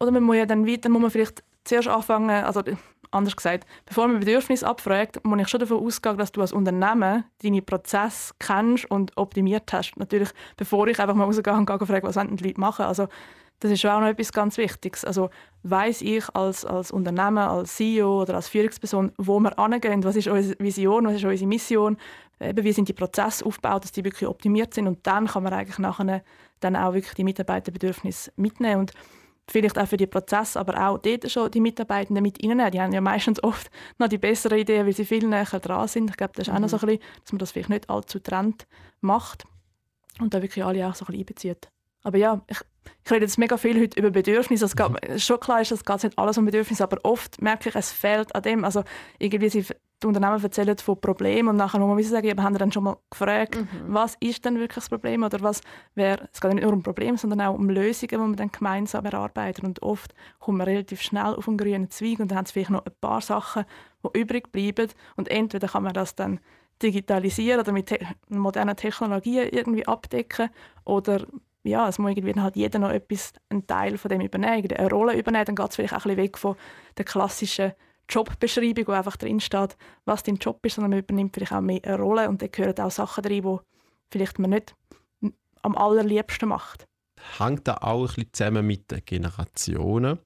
oder 0.00 0.10
man 0.10 0.22
muss 0.22 0.36
ja 0.36 0.46
dann 0.46 0.66
weiter, 0.66 0.88
muss 0.88 1.02
man 1.02 1.10
vielleicht 1.10 1.44
zuerst 1.64 1.88
anfangen, 1.88 2.30
also 2.44 2.62
anders 3.10 3.36
gesagt, 3.36 3.66
bevor 3.86 4.08
man 4.08 4.20
Bedürfnisse 4.20 4.66
abfragt, 4.66 5.24
muss 5.24 5.40
ich 5.40 5.48
schon 5.48 5.60
davon 5.60 5.84
ausgehen, 5.84 6.16
dass 6.16 6.32
du 6.32 6.40
als 6.40 6.52
Unternehmen 6.52 7.24
deine 7.42 7.62
Prozesse 7.62 8.32
kennst 8.38 8.90
und 8.90 9.16
optimiert 9.16 9.72
hast. 9.72 9.96
Natürlich, 9.96 10.30
bevor 10.56 10.86
ich 10.88 10.98
einfach 10.98 11.14
mal 11.14 11.24
rausgehe 11.24 11.52
und 11.52 11.66
frage, 11.66 12.02
was 12.02 12.14
die 12.14 12.44
Leute 12.44 12.60
machen. 12.60 12.84
Also, 12.84 13.08
das 13.60 13.72
ist 13.72 13.84
auch 13.84 14.00
noch 14.00 14.06
etwas 14.06 14.32
ganz 14.32 14.56
Wichtiges. 14.56 15.04
Also 15.04 15.28
weiß 15.64 16.00
ich 16.00 16.24
als, 16.34 16.64
als 16.64 16.90
Unternehmen, 16.90 17.38
als 17.38 17.76
CEO 17.76 18.22
oder 18.22 18.36
als 18.36 18.48
Führungsperson, 18.48 19.12
wo 19.18 19.38
wir 19.38 19.58
angehen, 19.58 20.02
was 20.02 20.16
ist 20.16 20.28
unsere 20.28 20.58
Vision, 20.58 21.06
was 21.06 21.16
ist 21.16 21.24
unsere 21.24 21.46
Mission, 21.46 21.98
eben, 22.40 22.64
wie 22.64 22.72
sind 22.72 22.88
die 22.88 22.94
Prozesse 22.94 23.44
aufgebaut, 23.44 23.84
dass 23.84 23.92
die 23.92 24.02
wirklich 24.02 24.26
optimiert 24.26 24.72
sind 24.72 24.86
und 24.86 25.06
dann 25.06 25.26
kann 25.26 25.42
man 25.42 25.52
eigentlich 25.52 25.78
nachher 25.78 26.22
dann 26.60 26.74
auch 26.74 26.94
wirklich 26.94 27.12
die 27.12 27.24
Mitarbeiterbedürfnisse 27.24 28.32
mitnehmen. 28.36 28.80
Und 28.80 28.92
vielleicht 29.48 29.78
auch 29.78 29.88
für 29.88 29.96
die 29.96 30.06
Prozesse, 30.06 30.58
aber 30.58 30.88
auch 30.88 30.98
dort 30.98 31.30
schon 31.30 31.50
die 31.50 31.60
Mitarbeitenden 31.60 32.22
mit 32.22 32.42
reinnehmen. 32.42 32.70
Die 32.70 32.80
haben 32.80 32.92
ja 32.92 33.00
meistens 33.00 33.42
oft 33.42 33.70
noch 33.98 34.08
die 34.08 34.18
besseren 34.18 34.58
Ideen, 34.58 34.86
weil 34.86 34.92
sie 34.92 35.04
viel 35.04 35.26
näher 35.26 35.44
dran 35.44 35.88
sind. 35.88 36.10
Ich 36.10 36.16
glaube, 36.16 36.32
das 36.34 36.46
ist 36.46 36.52
mhm. 36.52 36.56
auch 36.56 36.60
noch 36.60 36.68
so 36.68 36.76
ein 36.78 36.86
bisschen, 36.86 37.02
dass 37.22 37.32
man 37.32 37.38
das 37.38 37.52
vielleicht 37.52 37.68
nicht 37.70 37.90
allzu 37.90 38.18
trennt 38.20 38.66
macht 39.00 39.44
und 40.20 40.34
da 40.34 40.42
wirklich 40.42 40.64
alle 40.64 40.86
auch 40.86 40.94
so 40.94 41.04
ein 41.04 41.06
bisschen 41.06 41.20
einbezieht. 41.20 41.68
Aber 42.02 42.16
ja, 42.16 42.40
ich, 42.46 42.60
ich 43.04 43.10
rede 43.10 43.24
jetzt 43.24 43.38
mega 43.38 43.56
viel 43.56 43.80
heute 43.80 43.98
über 43.98 44.10
Bedürfnisse. 44.10 44.64
Es 44.64 44.76
geht, 44.76 44.88
mhm. 45.10 45.18
schon 45.18 45.40
klar 45.40 45.60
ist, 45.60 45.72
es 45.72 45.84
geht 45.84 46.02
nicht 46.02 46.18
alles 46.18 46.38
um 46.38 46.44
Bedürfnisse, 46.44 46.84
aber 46.84 46.98
oft 47.02 47.40
merke 47.42 47.68
ich, 47.68 47.74
es 47.74 47.92
fehlt 47.92 48.34
an 48.34 48.42
dem. 48.42 48.64
Also 48.64 48.84
irgendwie 49.18 49.48
sie 49.48 49.66
die 50.02 50.06
Unternehmen 50.06 50.42
erzählen 50.42 50.76
von 50.78 51.00
Problemen 51.00 51.48
und 51.48 51.56
nachher 51.56 51.78
muss 51.78 51.88
man 51.88 52.02
sagen, 52.02 52.26
ja, 52.26 52.42
haben 52.42 52.56
dann 52.56 52.72
schon 52.72 52.84
mal 52.84 52.96
gefragt, 53.10 53.56
mhm. 53.56 53.68
was 53.88 54.16
ist 54.20 54.44
denn 54.44 54.56
wirklich 54.56 54.76
das 54.76 54.88
Problem 54.88 55.22
oder 55.22 55.40
was 55.42 55.60
wäre, 55.94 56.28
es 56.32 56.40
geht 56.40 56.52
nicht 56.54 56.64
nur 56.64 56.72
um 56.72 56.82
Probleme, 56.82 57.18
sondern 57.18 57.40
auch 57.42 57.54
um 57.54 57.68
Lösungen, 57.68 58.08
die 58.08 58.16
man 58.16 58.36
dann 58.36 58.50
gemeinsam 58.50 59.04
erarbeiten 59.04 59.66
und 59.66 59.82
oft 59.82 60.14
kommt 60.38 60.58
man 60.58 60.66
relativ 60.66 61.02
schnell 61.02 61.34
auf 61.34 61.48
einen 61.48 61.58
grünen 61.58 61.90
Zweig 61.90 62.20
und 62.20 62.30
dann 62.30 62.38
haben 62.38 62.44
es 62.44 62.52
vielleicht 62.52 62.70
noch 62.70 62.84
ein 62.84 62.92
paar 63.00 63.20
Sachen, 63.20 63.64
die 64.02 64.18
übrig 64.18 64.50
bleiben. 64.52 64.90
Und 65.16 65.28
entweder 65.28 65.68
kann 65.68 65.82
man 65.82 65.92
das 65.92 66.14
dann 66.14 66.40
digitalisieren 66.82 67.60
oder 67.60 67.72
mit 67.72 67.86
te 67.86 67.98
modernen 68.28 68.76
Technologien 68.76 69.48
irgendwie 69.50 69.86
abdecken 69.86 70.50
oder 70.84 71.26
ja, 71.62 71.88
es 71.88 71.98
muss 71.98 72.12
irgendwie 72.12 72.40
halt 72.40 72.56
jeder 72.56 72.78
noch 72.78 72.90
etwas, 72.90 73.34
einen 73.50 73.66
Teil 73.66 73.98
von 73.98 74.08
dem 74.08 74.22
übernehmen, 74.22 74.72
eine 74.72 74.90
Rolle 74.90 75.18
übernehmen, 75.18 75.44
dann 75.44 75.56
geht 75.56 75.68
es 75.68 75.76
vielleicht 75.76 75.92
auch 75.92 76.06
ein 76.06 76.14
bisschen 76.14 76.16
weg 76.16 76.38
von 76.38 76.56
der 76.96 77.04
klassischen 77.04 77.72
Jobbeschreibung, 78.10 78.88
wo 78.88 78.92
einfach 78.92 79.16
drin 79.16 79.40
steht, 79.40 79.76
was 80.04 80.22
dein 80.22 80.36
Job 80.36 80.64
ist, 80.64 80.74
sondern 80.74 80.90
man 80.90 80.98
übernimmt 81.00 81.34
vielleicht 81.34 81.52
auch 81.52 81.60
mehr 81.60 81.80
eine 81.84 81.98
Rolle 81.98 82.28
und 82.28 82.42
dann 82.42 82.50
gehören 82.50 82.78
auch 82.78 82.90
Sachen 82.90 83.22
drin, 83.22 83.42
die 83.42 83.58
vielleicht 84.10 84.38
man 84.38 84.50
nicht 84.50 84.74
am 85.62 85.76
allerliebsten 85.76 86.48
macht. 86.48 86.86
Hängt 87.38 87.68
da 87.68 87.74
auch 87.76 88.00
ein 88.00 88.06
bisschen 88.06 88.32
zusammen 88.32 88.66
mit 88.66 88.90
den 88.90 89.04
Generationen? 89.04 90.18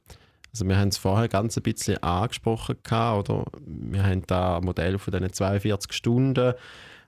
Also 0.53 0.67
wir 0.67 0.79
haben 0.79 0.89
es 0.89 0.99
vorher 0.99 1.29
ganz 1.29 1.57
ein 1.57 1.65
bisschen 1.65 2.01
angesprochen 2.03 2.77
gehabt, 2.83 3.29
oder? 3.29 3.45
Wir 3.67 4.05
haben 4.05 4.25
da 4.27 4.59
ein 4.59 4.65
Modell 4.65 4.99
von 4.99 5.13
diesen 5.13 5.33
42 5.33 5.93
Stunden. 5.93 6.55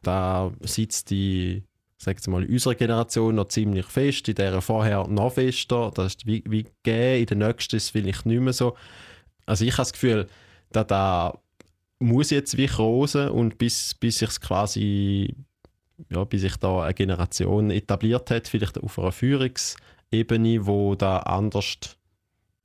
Da 0.03 0.51
sitzt 0.63 1.11
die 1.11 1.63
sagen 1.99 2.19
wir 2.27 2.31
mal, 2.33 2.45
unserer 2.45 2.75
Generation 2.75 3.35
noch 3.37 3.49
ziemlich 3.49 3.87
fest, 3.87 4.29
in 4.29 4.35
der 4.35 4.61
vorher 4.61 5.07
noch 5.09 5.33
fester. 5.33 5.91
Das 5.95 6.15
ist 6.15 6.27
wie, 6.27 6.45
wie 6.47 6.65
gegeben, 6.65 7.21
in 7.21 7.27
der 7.27 7.49
nächsten 7.49 7.77
ist 7.77 7.85
es 7.85 7.91
vielleicht 7.91 8.27
nicht 8.27 8.41
mehr 8.41 8.53
so. 8.53 8.77
Also 9.47 9.65
ich 9.65 9.73
habe 9.73 9.83
das 9.83 9.93
Gefühl, 9.93 10.27
da, 10.71 10.85
da 10.85 11.39
muss 11.99 12.31
jetzt 12.31 12.57
wie 12.57 12.67
rosen 12.67 13.31
und 13.31 13.59
bis, 13.59 13.95
bis 13.95 14.19
sich 14.19 14.41
quasi 14.41 15.35
ja, 16.11 16.25
bis 16.25 16.43
sich 16.43 16.57
da 16.57 16.83
eine 16.83 16.95
Generation 16.95 17.71
etabliert 17.71 18.31
hat, 18.31 18.49
vielleicht 18.49 18.79
auf 18.79 18.99
einer 18.99 19.13
Führungsebene, 19.13 20.67
wo 20.67 20.95
da 20.95 21.19
anders 21.19 21.79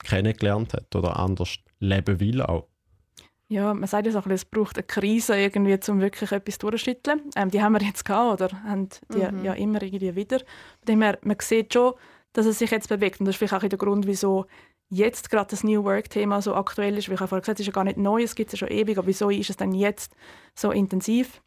kennengelernt 0.04 0.74
hat 0.74 0.96
oder 0.96 1.18
anders 1.18 1.58
leben 1.80 2.20
will 2.20 2.42
auch. 2.42 2.68
Ja, 3.48 3.74
man 3.74 3.88
sagt 3.88 4.06
ja 4.06 4.14
so 4.14 4.20
ein 4.20 4.24
bisschen, 4.24 4.36
es 4.36 4.46
braucht 4.46 4.78
eine 4.78 4.84
Krise 4.84 5.38
irgendwie, 5.38 5.78
um 5.92 6.00
wirklich 6.00 6.32
etwas 6.32 6.58
durchzuschütteln. 6.58 7.22
Ähm, 7.36 7.52
die 7.52 7.62
haben 7.62 7.74
wir 7.74 7.82
jetzt 7.82 8.06
gehabt, 8.06 8.42
oder 8.42 8.64
haben 8.64 8.88
die 9.14 9.18
mhm. 9.18 9.44
ja 9.44 9.54
immer 9.54 9.82
irgendwie 9.82 10.16
wieder. 10.16 10.40
Von 10.40 10.86
dem 10.88 11.02
her, 11.02 11.20
man 11.24 11.36
sieht 11.42 11.74
schon, 11.74 11.94
dass 12.32 12.46
es 12.46 12.60
sich 12.60 12.72
jetzt 12.72 12.88
bewegt 12.88 13.20
und 13.20 13.26
das 13.26 13.36
ist 13.36 13.40
vielleicht 13.40 13.54
auch 13.54 13.68
der 13.68 13.78
Grund, 13.78 14.08
wieso 14.08 14.46
jetzt 14.92 15.30
gerade 15.30 15.50
das 15.50 15.64
New 15.64 15.84
Work-Thema 15.84 16.42
so 16.42 16.54
aktuell 16.54 16.98
ist. 16.98 17.10
Wie 17.10 17.14
ich 17.14 17.20
vorher 17.20 17.40
gesagt 17.40 17.48
habe, 17.48 17.54
es 17.54 17.60
ist 17.62 17.68
ja 17.68 17.74
gar 17.74 17.86
nicht 17.86 17.98
neu, 17.98 18.22
es 18.22 18.36
gibt 18.36 18.54
es 18.54 18.60
ja 18.60 18.68
schon 18.68 18.78
ewig, 18.78 18.98
aber 18.98 19.08
wieso 19.08 19.30
ist 19.30 19.50
es 19.50 19.58
denn 19.58 19.74
jetzt 19.74 20.14
so 20.54 20.72
intensiv? 20.72 21.42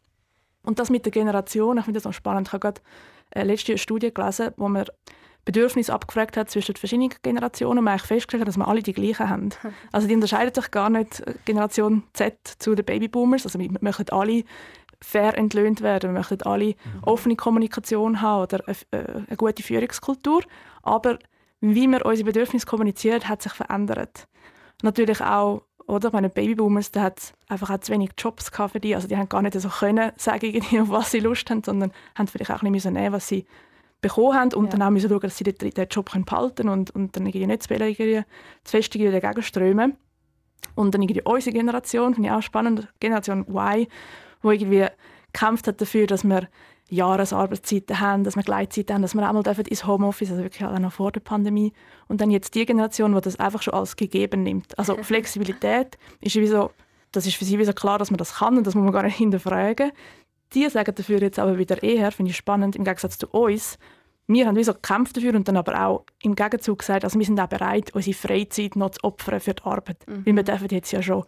Und 0.63 0.79
das 0.79 0.89
mit 0.89 1.05
der 1.05 1.11
Generation, 1.11 1.77
ich 1.77 1.85
finde 1.85 1.99
das 1.99 2.05
noch 2.05 2.13
spannend. 2.13 2.47
Ich 2.47 2.53
habe 2.53 2.59
gerade 2.59 2.81
äh, 3.29 3.43
letzte 3.43 3.73
eine 3.73 3.77
Studie 3.77 4.11
gelesen, 4.11 4.51
wo 4.57 4.67
man 4.67 4.85
Bedürfnisse 5.45 5.93
abgefragt 5.93 6.37
hat 6.37 6.49
zwischen 6.49 6.75
verschiedenen 6.75 7.13
Generationen 7.21 7.77
und 7.77 7.83
man 7.83 7.93
eigentlich 7.93 8.07
festgestellt 8.07 8.41
hat, 8.41 8.47
dass 8.47 8.57
wir 8.57 8.67
alle 8.67 8.81
die 8.81 8.93
gleichen 8.93 9.29
haben. 9.29 9.49
Also 9.91 10.07
die 10.07 10.15
unterscheiden 10.15 10.53
sich 10.53 10.71
gar 10.71 10.89
nicht, 10.89 11.19
äh, 11.19 11.35
Generation 11.45 12.03
Z 12.13 12.35
zu 12.57 12.73
den 12.73 12.83
Babyboomers. 12.83 13.45
Also 13.45 13.59
wir 13.59 13.69
möchten 13.79 14.09
alle 14.09 14.43
fair 15.01 15.37
entlöhnt 15.37 15.81
werden. 15.81 16.13
Wir 16.13 16.19
möchten 16.19 16.41
alle 16.41 16.69
mhm. 16.69 17.03
offene 17.03 17.35
Kommunikation 17.35 18.21
haben 18.21 18.41
oder 18.41 18.63
eine, 18.65 18.75
äh, 18.89 19.23
eine 19.27 19.37
gute 19.37 19.61
Führungskultur. 19.61 20.41
Aber 20.81 21.19
wie 21.61 21.87
wir 21.87 22.05
unsere 22.05 22.25
Bedürfnisse 22.25 22.65
kommunizieren, 22.65 23.27
hat 23.27 23.41
sich 23.41 23.53
verändert. 23.53 24.27
Natürlich 24.83 25.21
auch, 25.21 25.63
oder? 25.87 26.11
Meine 26.11 26.29
Babyboomers, 26.29 26.91
da 26.91 27.03
hat 27.03 27.33
einfach 27.47 27.69
auch 27.69 27.79
zu 27.79 27.91
wenig 27.91 28.11
Jobs 28.17 28.49
für 28.49 28.79
die. 28.79 28.95
Also 28.95 29.07
die 29.07 29.17
haben 29.17 29.29
gar 29.29 29.41
nicht 29.41 29.59
so 29.59 29.69
können 29.69 30.11
sagen, 30.17 30.61
auf 30.81 30.89
was 30.89 31.11
sie 31.11 31.19
Lust 31.19 31.49
haben, 31.49 31.63
sondern 31.63 31.91
haben 32.15 32.27
vielleicht 32.27 32.51
auch 32.51 32.61
ein 32.61 32.71
bisschen 32.71 32.93
nehmen, 32.93 33.13
was 33.13 33.27
sie 33.27 33.45
bekommen 34.01 34.37
haben 34.37 34.53
und 34.53 34.65
ja. 34.65 34.71
dann 34.71 34.81
auch 34.83 34.89
müssen 34.91 35.09
schauen, 35.09 35.21
dass 35.21 35.37
sie 35.37 35.43
den, 35.43 35.55
den 35.57 35.87
Job 35.87 36.11
behalten 36.11 36.55
können 36.55 36.69
und, 36.69 36.91
und 36.91 37.15
dann 37.15 37.25
irgendwie 37.25 37.47
nicht 37.47 37.63
zu, 37.63 37.73
irgendwie, 37.73 38.23
zu 38.63 38.71
fest 38.71 38.93
dagegen 38.95 39.41
strömen. 39.41 39.97
Und 40.75 40.93
dann 40.93 41.01
irgendwie 41.01 41.21
unsere 41.23 41.55
Generation, 41.55 42.13
finde 42.13 42.29
ich 42.29 42.35
auch 42.35 42.41
spannend, 42.41 42.87
Generation 42.99 43.45
Y, 43.47 43.87
wo 44.41 44.51
irgendwie 44.51 44.87
gekämpft 45.31 45.67
hat 45.67 45.79
dafür, 45.81 46.07
dass 46.07 46.23
wir 46.23 46.47
Jahresarbeitszeiten 46.89 47.99
haben, 47.99 48.23
dass 48.23 48.35
wir 48.35 48.43
Gleitzeit 48.43 48.91
haben, 48.91 49.01
dass 49.01 49.15
wir 49.15 49.27
auch 49.27 49.33
mal 49.33 49.43
ins 49.47 49.87
Homeoffice, 49.87 50.31
also 50.31 50.43
wirklich 50.43 50.63
auch 50.63 50.77
noch 50.77 50.93
vor 50.93 51.11
der 51.11 51.19
Pandemie. 51.19 51.73
Und 52.07 52.21
dann 52.21 52.29
jetzt 52.29 52.53
die 52.53 52.65
Generation, 52.65 53.13
die 53.13 53.21
das 53.21 53.39
einfach 53.39 53.61
schon 53.61 53.73
als 53.73 53.95
gegeben 53.95 54.43
nimmt. 54.43 54.77
Also 54.77 54.95
Flexibilität 55.01 55.97
ist 56.21 56.35
wie 56.35 56.47
so, 56.47 56.71
das 57.11 57.25
ist 57.25 57.35
für 57.35 57.45
sie 57.45 57.57
wie 57.57 57.65
so 57.65 57.73
klar, 57.73 57.97
dass 57.97 58.11
man 58.11 58.17
das 58.17 58.35
kann 58.35 58.57
und 58.57 58.67
das 58.67 58.75
muss 58.75 58.83
man 58.83 58.93
gar 58.93 59.03
nicht 59.03 59.17
hinterfragen. 59.17 59.91
Die 60.53 60.69
sagen 60.69 60.93
dafür 60.93 61.21
jetzt 61.21 61.39
aber 61.39 61.57
wieder 61.57 61.81
eher, 61.81 62.11
finde 62.11 62.31
ich 62.31 62.37
spannend, 62.37 62.75
im 62.75 62.83
Gegensatz 62.83 63.17
zu 63.17 63.27
uns, 63.29 63.79
wir 64.27 64.47
haben 64.47 64.55
wie 64.55 64.63
so 64.63 64.73
gekämpft 64.73 65.17
dafür 65.17 65.35
und 65.35 65.47
dann 65.47 65.57
aber 65.57 65.85
auch 65.85 66.05
im 66.23 66.35
Gegenzug 66.35 66.79
gesagt, 66.79 67.03
also 67.03 67.19
wir 67.19 67.25
sind 67.25 67.39
auch 67.39 67.47
bereit, 67.47 67.93
unsere 67.93 68.15
Freizeit 68.15 68.75
noch 68.75 68.91
zu 68.91 69.03
opfern 69.03 69.39
für 69.39 69.53
die 69.53 69.63
Arbeit. 69.63 70.03
Mhm. 70.07 70.25
Weil 70.25 70.35
wir 70.37 70.43
dürfen 70.43 70.67
jetzt 70.71 70.91
ja 70.91 71.01
schon 71.01 71.25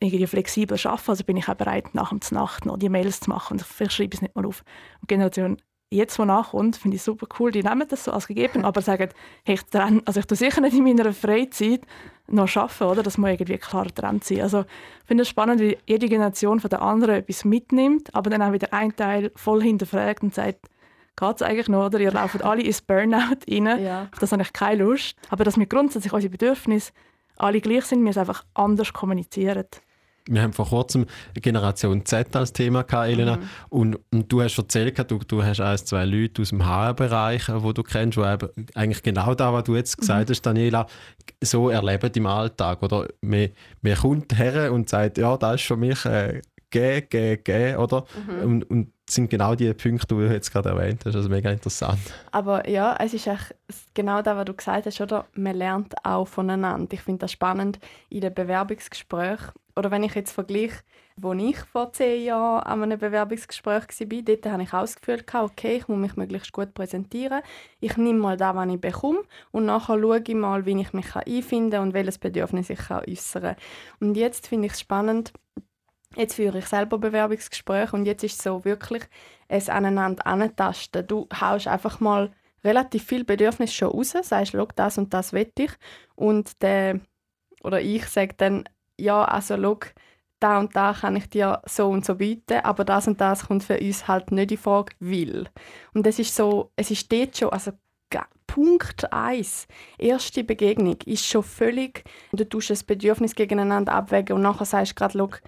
irgendwie 0.00 0.26
flexibel 0.26 0.78
arbeiten, 0.82 1.10
also 1.10 1.24
bin 1.24 1.36
ich 1.36 1.48
auch 1.48 1.54
bereit, 1.54 1.94
nach 1.94 2.10
dem 2.10 2.20
Nacht 2.30 2.66
noch 2.66 2.78
die 2.78 2.88
Mails 2.88 3.20
zu 3.20 3.30
machen 3.30 3.54
und 3.54 3.62
vielleicht 3.62 3.92
schreibe 3.92 4.14
ich 4.14 4.18
es 4.18 4.22
nicht 4.22 4.34
mal 4.34 4.46
auf. 4.46 4.64
Und 5.00 5.10
die 5.10 5.14
Generation 5.14 5.58
jetzt, 5.90 6.18
die 6.18 6.24
nachkommt, 6.24 6.76
finde 6.76 6.96
ich 6.96 7.02
super 7.02 7.26
cool, 7.38 7.50
die 7.50 7.62
nehmen 7.62 7.86
das 7.88 8.04
so 8.04 8.12
als 8.12 8.26
gegeben, 8.28 8.64
aber 8.64 8.80
sagen, 8.80 9.10
hey, 9.44 9.56
ich, 9.56 9.64
trenne, 9.64 10.00
also 10.06 10.20
ich 10.20 10.26
tue 10.26 10.36
sicher 10.36 10.60
nicht 10.60 10.76
in 10.76 10.84
meiner 10.84 11.12
Freizeit 11.12 11.82
noch 12.28 12.54
arbeiten, 12.56 12.84
oder? 12.84 13.02
das 13.02 13.18
muss 13.18 13.30
irgendwie 13.30 13.58
klar 13.58 13.86
getrennt 13.86 14.24
sein. 14.24 14.40
Also 14.42 14.60
ich 14.60 15.06
finde 15.06 15.22
es 15.22 15.28
spannend, 15.28 15.60
wie 15.60 15.76
jede 15.86 16.08
Generation 16.08 16.60
von 16.60 16.70
der 16.70 16.80
anderen 16.80 17.16
etwas 17.16 17.44
mitnimmt, 17.44 18.14
aber 18.14 18.30
dann 18.30 18.42
auch 18.42 18.52
wieder 18.52 18.72
ein 18.72 18.94
Teil 18.94 19.32
voll 19.34 19.62
hinterfragt 19.62 20.22
und 20.22 20.34
sagt, 20.34 20.68
geht 21.16 21.36
es 21.36 21.42
eigentlich 21.42 21.68
noch, 21.68 21.86
oder? 21.86 21.98
Ihr 21.98 22.12
lauft 22.12 22.42
alle 22.42 22.62
ins 22.62 22.82
Burnout 22.82 23.44
rein. 23.50 23.82
Ja. 23.82 24.08
Auf 24.12 24.18
das 24.20 24.32
habe 24.32 24.42
ich 24.42 24.52
keine 24.52 24.84
Lust. 24.84 25.16
Aber 25.28 25.44
dass 25.44 25.58
wir 25.58 25.66
grundsätzlich 25.66 26.12
unsere 26.12 26.30
Bedürfnisse 26.30 26.92
alle 27.36 27.60
gleich 27.60 27.84
sind, 27.86 28.04
wir 28.04 28.10
es 28.10 28.18
einfach 28.18 28.44
anders 28.54 28.92
kommunizieren. 28.92 29.66
Wir 30.30 30.42
haben 30.42 30.52
vor 30.52 30.68
kurzem 30.68 31.06
Generation 31.34 32.04
Z 32.04 32.34
als 32.36 32.52
Thema 32.52 32.82
gehabt, 32.82 33.08
Elena. 33.08 33.36
Mhm. 33.36 33.42
Und, 33.68 33.98
und, 34.12 34.32
du 34.32 34.42
hast 34.42 34.56
erzählt, 34.56 35.10
du, 35.10 35.18
du 35.18 35.42
hast 35.42 35.60
ein, 35.60 35.78
zwei 35.78 36.04
Leute 36.04 36.42
aus 36.42 36.50
dem 36.50 36.64
HR-Bereich, 36.64 37.46
die 37.46 37.52
äh, 37.52 37.72
du 37.72 37.82
kennst, 37.82 38.16
die 38.16 38.22
eigentlich 38.74 39.02
genau 39.02 39.34
das, 39.34 39.52
was 39.52 39.64
du 39.64 39.76
jetzt 39.76 39.98
gesagt 39.98 40.28
mhm. 40.28 40.32
hast, 40.32 40.42
Daniela, 40.42 40.86
so 41.42 41.68
erleben 41.68 42.10
im 42.14 42.26
Alltag. 42.26 42.82
Oder 42.82 43.08
man, 43.20 43.48
man 43.82 43.94
kommt 43.96 44.38
her 44.38 44.72
und 44.72 44.88
sagt, 44.88 45.18
ja, 45.18 45.36
das 45.36 45.56
ist 45.56 45.66
für 45.66 45.76
mich 45.76 46.04
äh, 46.04 46.40
G, 46.70 47.00
G, 47.02 47.36
G, 47.36 47.74
oder? 47.74 48.04
Mhm. 48.26 48.44
Und, 48.44 48.70
und 48.70 48.92
sind 49.08 49.28
genau 49.28 49.54
die 49.54 49.72
Punkte, 49.74 50.14
die 50.14 50.20
du 50.20 50.32
jetzt 50.32 50.52
gerade 50.52 50.70
erwähnt 50.70 51.04
hast. 51.04 51.16
Also 51.16 51.28
mega 51.28 51.50
interessant. 51.50 51.98
Aber 52.30 52.68
ja, 52.68 52.96
es 52.98 53.12
ist 53.12 53.26
echt 53.26 53.54
genau 53.92 54.22
das, 54.22 54.36
was 54.36 54.44
du 54.44 54.54
gesagt 54.54 54.86
hast, 54.86 55.00
oder? 55.00 55.26
Man 55.34 55.56
lernt 55.56 55.94
auch 56.04 56.26
voneinander. 56.26 56.92
Ich 56.92 57.02
finde 57.02 57.20
das 57.20 57.32
spannend 57.32 57.78
in 58.08 58.20
den 58.20 58.32
Bewerbungsgesprächen. 58.32 59.50
Oder 59.80 59.90
wenn 59.90 60.04
ich 60.04 60.14
jetzt 60.14 60.32
vergleiche, 60.32 60.82
wo 61.16 61.32
ich 61.32 61.56
vor 61.56 61.90
zehn 61.94 62.22
Jahren 62.22 62.64
an 62.64 62.82
einem 62.82 62.98
Bewerbungsgespräch 62.98 63.84
war, 63.88 64.22
dort 64.22 64.46
habe 64.46 64.62
ich 64.62 64.74
auch 64.74 64.82
das 64.82 64.96
Gefühl, 64.96 65.24
okay, 65.32 65.76
ich 65.78 65.88
muss 65.88 65.98
mich 65.98 66.16
möglichst 66.16 66.52
gut 66.52 66.74
präsentieren. 66.74 67.40
Ich 67.80 67.96
nehme 67.96 68.18
mal 68.18 68.36
das, 68.36 68.54
was 68.54 68.68
ich 68.68 68.78
bekomme 68.78 69.22
und 69.52 69.64
nachher 69.64 69.98
schaue 69.98 70.22
ich 70.22 70.34
mal, 70.34 70.66
wie 70.66 70.78
ich 70.78 70.92
mich 70.92 71.16
einfinden 71.16 71.70
kann 71.70 71.82
und 71.84 71.94
welches 71.94 72.18
Bedürfnis 72.18 72.68
ich 72.68 72.90
äußern 72.90 73.42
kann. 73.42 73.56
Und 74.00 74.18
jetzt 74.18 74.48
finde 74.48 74.66
ich 74.66 74.74
es 74.74 74.80
spannend, 74.80 75.32
Jetzt 76.14 76.34
führe 76.34 76.58
ich 76.58 76.66
selber 76.66 76.98
Bewerbungsgespräche 76.98 77.96
und 77.96 78.04
jetzt 78.04 78.24
ist 78.24 78.36
es 78.36 78.42
so 78.42 78.66
wirklich 78.66 79.04
es 79.48 79.70
aneinander 79.70 80.26
antasten. 80.26 81.06
Du 81.06 81.26
haust 81.40 81.68
einfach 81.68 82.00
mal 82.00 82.32
relativ 82.64 83.04
viel 83.04 83.24
Bedürfnis 83.24 83.72
schon 83.72 83.92
raus, 83.92 84.14
sagst, 84.22 84.52
schau, 84.52 84.68
das 84.74 84.98
und 84.98 85.14
das 85.14 85.32
will 85.32 85.50
ich. 85.56 85.70
Und 86.16 86.60
der, 86.60 87.00
oder 87.62 87.80
ich 87.80 88.04
sage 88.08 88.34
dann, 88.36 88.64
ja, 89.00 89.24
also 89.24 89.56
schau, 89.56 89.78
da 90.40 90.58
und 90.58 90.74
da 90.74 90.94
kann 90.94 91.16
ich 91.16 91.28
dir 91.28 91.60
so 91.66 91.88
und 91.88 92.04
so 92.04 92.14
bieten, 92.14 92.60
aber 92.62 92.84
das 92.84 93.06
und 93.06 93.20
das 93.20 93.46
kommt 93.46 93.62
für 93.64 93.78
uns 93.78 94.08
halt 94.08 94.32
nicht 94.32 94.52
in 94.52 94.58
Frage, 94.58 94.92
will. 94.98 95.48
Und 95.92 96.06
es 96.06 96.18
ist 96.18 96.34
so, 96.34 96.70
es 96.76 96.90
ist 96.90 97.12
dort 97.12 97.36
schon, 97.36 97.50
also 97.50 97.72
Punkt 98.50 99.12
1, 99.12 99.68
erste 99.96 100.42
Begegnung, 100.42 100.96
ist 101.06 101.24
schon 101.24 101.44
völlig, 101.44 102.02
du 102.32 102.42
tust 102.42 102.70
das 102.70 102.82
Bedürfnis 102.82 103.36
gegeneinander 103.36 103.92
abwägen 103.92 104.34
und 104.34 104.42
nachher 104.42 104.64
sagst 104.64 104.92
du 104.92 104.94
gerade, 104.96 105.38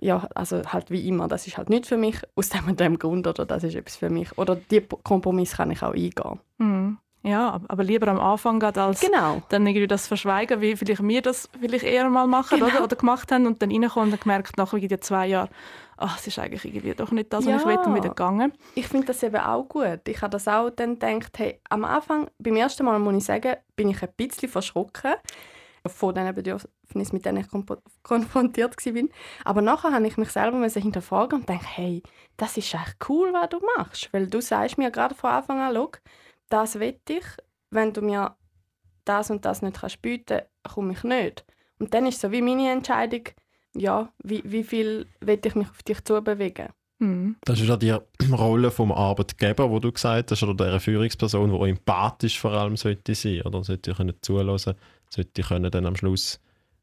ja, 0.00 0.26
also 0.34 0.60
halt 0.66 0.90
wie 0.90 1.06
immer, 1.06 1.28
das 1.28 1.46
ist 1.46 1.58
halt 1.58 1.70
nicht 1.70 1.86
für 1.86 1.96
mich, 1.96 2.16
aus 2.34 2.48
dem 2.48 2.66
und 2.66 2.80
dem 2.80 2.98
Grund 2.98 3.28
oder 3.28 3.46
das 3.46 3.62
ist 3.62 3.76
etwas 3.76 3.94
für 3.94 4.10
mich. 4.10 4.36
Oder 4.36 4.56
die 4.56 4.80
Kompromiss 4.80 5.58
kann 5.58 5.70
ich 5.70 5.80
auch 5.82 5.92
eingehen. 5.92 6.40
Mhm. 6.58 6.98
Ja, 7.22 7.60
aber 7.68 7.84
lieber 7.84 8.08
am 8.08 8.18
Anfang 8.18 8.58
gerade 8.60 8.80
als 8.80 9.00
genau. 9.00 9.42
dann 9.50 9.66
irgendwie 9.66 9.86
das 9.86 10.06
verschweigen, 10.06 10.62
wie 10.62 10.74
vielleicht 10.74 11.02
wir 11.06 11.20
das 11.20 11.50
vielleicht 11.60 11.84
eher 11.84 12.08
mal 12.08 12.26
machen 12.26 12.58
genau. 12.58 12.70
oder, 12.70 12.84
oder 12.84 12.96
gemacht 12.96 13.30
haben 13.30 13.46
und 13.46 13.60
dann 13.60 13.70
reinkommen 13.70 14.12
und 14.12 14.20
gemerkt, 14.20 14.56
nach 14.56 14.72
irgendwie 14.72 14.98
zwei 15.00 15.26
Jahren, 15.26 15.50
ach, 15.98 16.18
es 16.18 16.26
ist 16.26 16.38
eigentlich 16.38 16.64
irgendwie 16.64 16.94
doch 16.94 17.10
nicht 17.10 17.30
das, 17.30 17.44
was 17.44 17.52
ja. 17.52 17.58
ich 17.58 17.66
will 17.66 17.76
und 17.76 17.94
wieder 17.94 18.08
gegangen. 18.08 18.52
Ich 18.74 18.88
finde 18.88 19.08
das 19.08 19.22
eben 19.22 19.36
auch 19.36 19.64
gut. 19.64 20.00
Ich 20.08 20.22
habe 20.22 20.30
das 20.30 20.48
auch 20.48 20.70
dann 20.70 20.98
gedacht, 20.98 21.38
hey, 21.38 21.60
am 21.68 21.84
Anfang, 21.84 22.30
beim 22.38 22.56
ersten 22.56 22.86
Mal 22.86 22.98
muss 22.98 23.16
ich 23.16 23.24
sagen, 23.24 23.56
bin 23.76 23.90
ich 23.90 24.02
ein 24.02 24.08
bisschen 24.16 24.48
verschrocken 24.48 25.14
von 25.86 26.14
diesen 26.14 26.34
Bedürfnissen, 26.34 27.16
mit 27.16 27.26
denen 27.26 27.38
ich 27.38 27.48
konfrontiert 28.02 28.76
war. 28.76 29.02
Aber 29.44 29.60
nachher 29.60 29.92
habe 29.92 30.06
ich 30.06 30.16
mich 30.16 30.30
selber 30.30 30.66
hinterfragen 30.66 31.40
und 31.40 31.48
dachte, 31.50 31.66
hey, 31.66 32.02
das 32.38 32.56
ist 32.56 32.72
echt 32.74 32.96
cool, 33.08 33.30
was 33.34 33.50
du 33.50 33.60
machst. 33.76 34.10
Weil 34.12 34.26
du 34.26 34.40
sagst 34.40 34.78
mir 34.78 34.90
gerade 34.90 35.14
von 35.14 35.30
Anfang 35.30 35.60
an, 35.60 35.74
schau, 35.74 35.90
das 36.50 36.78
will 36.78 37.00
ich, 37.08 37.24
wenn 37.70 37.92
du 37.92 38.02
mir 38.02 38.36
das 39.04 39.30
und 39.30 39.44
das 39.44 39.62
nicht 39.62 39.80
kannst 39.80 40.02
bieten 40.02 40.40
kannst, 40.62 40.74
komme 40.74 40.92
ich 40.92 41.02
nicht. 41.02 41.44
Und 41.78 41.94
dann 41.94 42.06
ist 42.06 42.20
so 42.20 42.30
wie 42.30 42.42
meine 42.42 42.70
Entscheidung, 42.70 43.22
ja, 43.74 44.12
wie, 44.22 44.42
wie 44.44 44.64
viel 44.64 45.06
will 45.20 45.40
ich 45.42 45.54
mich 45.54 45.70
auf 45.70 45.82
dich 45.82 46.04
zubewegen. 46.04 46.68
Mhm. 46.98 47.36
Das 47.44 47.58
ist 47.58 47.68
ja 47.68 47.76
die 47.76 47.96
Rolle 48.30 48.70
vom 48.70 48.92
Arbeitgeber, 48.92 49.70
wo 49.70 49.78
du 49.78 49.90
gesagt 49.90 50.30
hast, 50.30 50.42
oder 50.42 50.54
der 50.54 50.80
Führungsperson, 50.80 51.50
die 51.50 51.70
empathisch 51.70 52.38
vor 52.38 52.52
allem 52.52 52.76
sollte 52.76 53.14
sein, 53.14 53.42
oder 53.42 53.64
sollte 53.64 53.94
können 53.94 54.14
zulassen, 54.20 54.74
sollte 55.08 55.42
können 55.42 55.70
dann 55.70 55.86
am 55.86 55.96
Schluss 55.96 56.40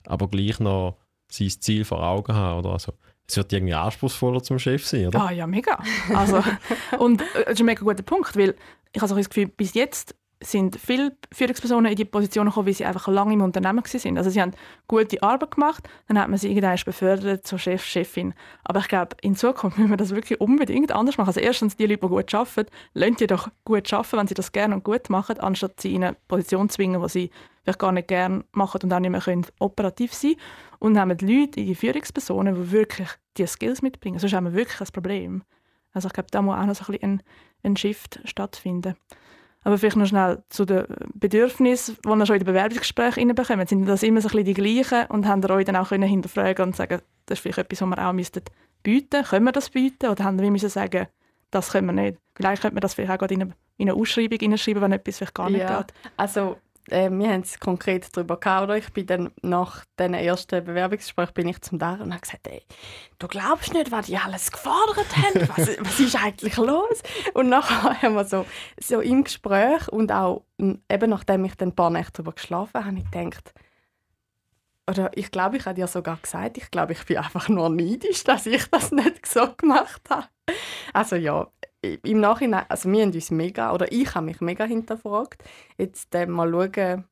aber 0.08 0.27
gleich 0.27 0.60
noch 0.60 0.97
sein 1.30 1.49
Ziel 1.49 1.86
vor 1.86 2.01
Augen 2.01 2.34
haben, 2.34 2.60
oder 2.60 2.71
also 2.71 2.93
es 3.27 3.35
wird 3.35 3.51
irgendwie 3.51 3.73
anspruchsvoller 3.73 4.41
zum 4.41 4.57
Chef 4.57 4.85
sein, 4.85 5.07
oder? 5.07 5.21
Ah 5.21 5.31
ja, 5.31 5.45
mega. 5.47 5.77
Also, 6.13 6.41
und 6.97 7.21
äh, 7.21 7.25
das 7.45 7.53
ist 7.53 7.59
ein 7.59 7.65
mega 7.65 7.81
guter 7.81 8.03
Punkt, 8.03 8.37
weil 8.37 8.55
ich 8.93 9.01
habe 9.01 9.09
so 9.09 9.15
das 9.15 9.29
Gefühl, 9.29 9.47
bis 9.47 9.73
jetzt 9.73 10.15
sind 10.41 10.75
viele 10.79 11.17
Führungspersonen 11.31 11.91
in 11.91 11.95
die 11.95 12.05
Position 12.05 12.45
gekommen, 12.45 12.67
weil 12.67 12.73
sie 12.73 12.85
einfach 12.85 13.07
lange 13.07 13.33
im 13.33 13.41
Unternehmen 13.41 13.83
waren. 13.83 14.17
Also 14.17 14.29
sie 14.29 14.39
haben 14.39 14.51
gute 14.87 15.21
Arbeit 15.23 15.51
gemacht, 15.51 15.89
dann 16.07 16.19
hat 16.19 16.29
man 16.29 16.37
sie 16.37 16.49
irgendwann 16.49 16.77
befördert 16.85 17.47
zur 17.47 17.57
Chef, 17.57 17.83
Chefin. 17.83 18.33
Aber 18.63 18.79
ich 18.79 18.87
glaube, 18.87 19.17
in 19.21 19.35
Zukunft 19.35 19.77
müssen 19.77 19.89
wir 19.89 19.97
das 19.97 20.13
wirklich 20.13 20.39
unbedingt 20.39 20.91
anders 20.91 21.17
machen. 21.17 21.29
Also 21.29 21.39
erstens, 21.39 21.75
die 21.75 21.87
Leute, 21.87 22.01
die 22.01 22.07
gut 22.07 22.33
arbeiten, 22.33 22.69
lernen 22.93 23.17
die 23.19 23.27
doch 23.27 23.49
gut 23.65 23.91
arbeiten, 23.91 24.17
wenn 24.17 24.27
sie 24.27 24.35
das 24.35 24.51
gerne 24.51 24.75
und 24.75 24.83
gut 24.83 25.09
machen, 25.09 25.39
anstatt 25.39 25.81
sie 25.81 25.95
in 25.95 26.03
eine 26.03 26.15
Position 26.27 26.69
zu 26.69 26.75
zwingen, 26.75 27.01
die 27.01 27.09
sie 27.09 27.31
vielleicht 27.67 27.80
gar 27.80 27.91
nicht 27.91 28.08
gerne 28.08 28.45
machen 28.53 28.80
und 28.82 28.93
auch 28.93 28.99
nicht 28.99 29.10
mehr 29.10 29.19
können 29.19 29.45
operativ 29.60 30.13
sein 30.13 30.36
können. 30.36 30.41
Und 30.80 30.97
haben 30.97 31.17
die 31.17 31.25
Leute, 31.25 31.63
die 31.63 31.75
Führungspersonen, 31.75 32.56
die 32.56 32.71
wirklich 32.71 33.10
diese 33.36 33.49
Skills 33.49 33.82
mitbringen. 33.82 34.19
Sonst 34.19 34.34
haben 34.34 34.45
wir 34.45 34.53
wirklich 34.53 34.80
ein 34.80 34.88
Problem. 34.93 35.43
Also 35.91 36.08
ich 36.08 36.13
glaube, 36.13 36.30
da 36.32 36.41
muss 36.41 36.56
auch 36.56 36.65
noch 36.65 36.75
so 36.75 36.86
ein, 36.86 36.93
bisschen 36.93 37.12
ein, 37.63 37.71
ein 37.71 37.75
Shift 37.75 38.21
stattfinden. 38.23 38.95
Aber 39.63 39.77
vielleicht 39.77 39.97
noch 39.97 40.06
schnell 40.06 40.43
zu 40.47 40.63
den 40.63 40.86
Bedürfnissen, 41.13 41.97
die 42.06 42.10
ihr 42.10 42.25
schon 42.25 42.36
in 42.36 42.39
den 42.39 42.45
Bewerbungsgesprächen 42.45 43.36
bekommt. 43.36 43.67
Sind 43.67 43.86
das 43.86 44.03
immer 44.03 44.21
so 44.21 44.30
ein 44.30 44.32
bisschen 44.32 44.45
die 44.45 44.53
gleichen 44.53 45.08
und 45.10 45.27
haben 45.27 45.43
ihr 45.43 45.49
euch 45.49 45.65
dann 45.65 45.75
auch 45.75 45.89
können 45.89 46.08
hinterfragen 46.08 46.67
und 46.67 46.75
sagen, 46.75 47.01
das 47.25 47.39
ist 47.39 47.41
vielleicht 47.41 47.58
etwas, 47.58 47.82
was 47.82 47.89
wir 47.89 48.08
auch 48.08 48.13
müssten 48.13 48.43
bieten 48.82 49.23
Können 49.25 49.45
wir 49.45 49.51
das 49.51 49.69
bieten? 49.69 50.08
Oder 50.08 50.23
haben 50.23 50.39
wir 50.39 50.49
müssen 50.49 50.69
sagen, 50.69 51.08
das 51.51 51.71
können 51.71 51.88
wir 51.88 51.93
nicht? 51.93 52.17
Vielleicht 52.36 52.62
könnte 52.62 52.75
man 52.75 52.82
das 52.82 52.93
vielleicht 52.93 53.21
auch 53.21 53.27
in 53.27 53.41
eine, 53.41 53.53
in 53.75 53.89
eine 53.89 53.99
Ausschreibung 53.99 54.39
hineinschreiben, 54.39 54.82
wenn 54.82 54.93
etwas 54.93 55.17
vielleicht 55.17 55.36
gar 55.36 55.49
nicht 55.49 55.62
ja, 55.62 55.82
geht. 55.82 55.93
Also 56.15 56.58
äh, 56.89 57.10
wir 57.10 57.30
haben 57.30 57.41
es 57.41 57.60
konkret 57.60 58.08
darüber 58.15 58.39
gehabt, 58.39 58.63
oder? 58.63 58.78
Ich 58.78 58.91
bin 58.93 59.06
dann 59.06 59.32
nach 59.41 59.86
den 60.00 60.13
ersten 60.13 60.63
Bewerbungsgespräch 60.63 61.32
bin 61.34 61.47
ich 61.47 61.62
zum 61.62 61.80
Dar 61.80 62.00
und 62.02 62.12
habe 62.12 62.21
gesagt, 62.21 62.47
ey, 62.47 62.62
du 63.19 63.28
glaubst 63.28 63.73
nicht, 63.73 63.91
was 63.91 64.08
die 64.08 64.17
alles 64.17 64.52
gefordert 64.52 65.15
haben, 65.17 65.50
was, 65.56 65.67
was 65.80 66.00
ist 66.00 66.15
eigentlich 66.15 66.58
los? 66.58 67.02
Und 67.34 67.50
nachher 67.50 68.02
haben 68.02 68.15
wir 68.15 68.26
so, 68.26 68.45
so 68.80 69.02
im 69.02 69.23
Gespräch 69.23 69.88
und 69.89 70.12
auch 70.12 70.43
eben 70.58 71.10
nachdem 71.10 71.45
ich 71.45 71.56
dann 71.56 71.69
ein 71.69 71.76
paar 71.76 71.89
Nächte 71.89 72.13
darüber 72.13 72.34
geschlafen 72.34 72.73
habe, 72.73 72.86
habe 72.86 72.97
ich 72.97 73.12
gedacht, 73.12 73.54
oder 74.89 75.12
ich 75.15 75.32
glaube, 75.32 75.58
ich 75.58 75.65
habe 75.65 75.76
dir 75.76 75.88
sogar 75.88 76.17
gesagt, 76.21 76.58
ich 76.58 76.71
glaube, 76.71 76.93
ich 76.93 77.06
bin 77.06 77.17
einfach 77.17 77.50
nur 77.50 77.69
neidisch, 77.69 78.23
dass 78.23 78.45
ich 78.45 78.67
das 78.67 78.91
nicht 78.91 79.26
so 79.26 79.54
gemacht 79.58 80.02
habe. 80.10 80.28
Also 80.93 81.17
ja, 81.17 81.47
im 81.95 82.19
Nachhinein, 82.19 82.65
also 82.69 82.91
wir 82.91 83.02
haben 83.02 83.12
uns 83.13 83.32
mega, 83.32 83.73
oder 83.73 83.91
ich 83.91 84.13
habe 84.15 84.26
mich 84.26 84.41
mega 84.41 84.65
hinterfragt. 84.65 85.43
Jetzt 85.78 86.13
äh, 86.15 86.26
mal 86.26 86.50
schauen, 86.50 87.06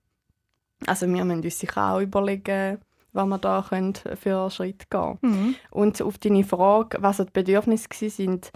also 0.85 1.07
wir 1.07 1.25
müssen 1.25 1.43
uns 1.43 1.59
sicher 1.59 1.91
auch 1.93 2.01
überlegen, 2.01 2.79
was 3.13 3.27
wir 3.27 3.37
da 3.37 3.65
können 3.67 3.93
für 3.93 4.49
Schritt 4.51 4.89
gehen 4.89 5.17
mhm. 5.21 5.55
Und 5.71 6.01
auf 6.01 6.17
deine 6.17 6.43
Frage, 6.43 6.97
was 7.01 7.17
die 7.17 7.25
Bedürfnisse 7.31 8.09
sind, 8.09 8.51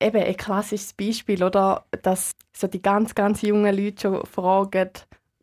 eben 0.00 0.22
ein 0.22 0.36
klassisches 0.36 0.92
Beispiel, 0.92 1.42
oder, 1.42 1.86
dass 2.02 2.36
so 2.52 2.66
die 2.66 2.82
ganz, 2.82 3.14
ganz 3.14 3.42
jungen 3.42 3.74
Leute 3.74 4.02
schon 4.02 4.26
fragen, 4.26 4.90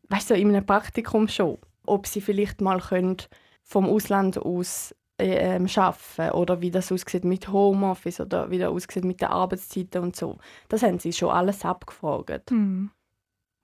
weißt 0.09 0.29
du, 0.29 0.35
in 0.35 0.49
einem 0.49 0.65
Praktikum 0.65 1.27
schon, 1.27 1.57
ob 1.85 2.07
sie 2.07 2.21
vielleicht 2.21 2.61
mal 2.61 2.79
können 2.79 3.17
vom 3.63 3.85
Ausland 3.85 4.37
aus 4.37 4.95
ähm, 5.19 5.67
arbeiten 5.75 6.31
oder 6.35 6.61
wie 6.61 6.71
das 6.71 6.91
aussieht 6.91 7.23
mit 7.23 7.51
Homeoffice 7.51 8.19
oder 8.19 8.49
wie 8.49 8.57
das 8.57 8.69
aussieht 8.69 9.05
mit 9.05 9.21
den 9.21 9.29
Arbeitszeiten 9.29 10.01
und 10.01 10.15
so. 10.15 10.37
Das 10.69 10.83
haben 10.83 10.99
sie 10.99 11.13
schon 11.13 11.29
alles 11.29 11.63
abgefragt. 11.63 12.51
Mhm. 12.51 12.91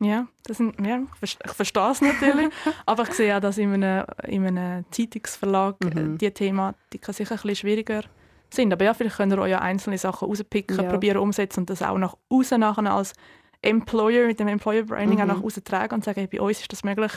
Ja, 0.01 0.27
das 0.45 0.57
sind, 0.57 0.79
ja 0.79 1.01
ich, 1.21 1.37
verstehe 1.45 1.91
es 1.91 2.01
natürlich, 2.01 2.49
aber 2.85 3.03
ich 3.03 3.13
sehe 3.13 3.35
auch, 3.35 3.41
dass 3.41 3.57
in 3.57 3.73
einem, 3.73 4.05
in 4.25 4.45
einem 4.45 4.85
Zeitungsverlag 4.91 5.75
äh, 5.83 5.99
mhm. 5.99 6.17
die 6.17 6.31
Thematiken 6.31 7.13
sicher 7.13 7.31
ein 7.31 7.41
bisschen 7.41 7.55
schwieriger 7.55 8.03
sind. 8.49 8.71
Aber 8.71 8.85
ja, 8.85 8.93
vielleicht 8.93 9.17
könnt 9.17 9.33
ihr 9.33 9.39
euch 9.39 9.51
ja 9.51 9.59
einzelne 9.59 9.97
Sachen 9.97 10.27
rauspicken, 10.29 10.77
ja. 10.77 10.89
probieren 10.89 11.17
umsetzen 11.17 11.61
und 11.61 11.69
das 11.69 11.81
auch 11.81 11.97
nach 11.97 12.15
außen 12.29 12.59
nachher 12.61 12.93
als 12.93 13.13
Employer 13.61 14.27
mit 14.27 14.39
dem 14.39 14.47
Employer 14.47 14.83
Branding 14.83 15.17
mhm. 15.17 15.23
auch 15.23 15.35
nach 15.35 15.43
außen 15.43 15.63
tragen 15.63 15.95
und 15.95 16.03
sagen, 16.03 16.19
hey, 16.19 16.27
bei 16.27 16.41
uns 16.41 16.61
ist 16.61 16.71
das 16.71 16.83
möglich. 16.83 17.11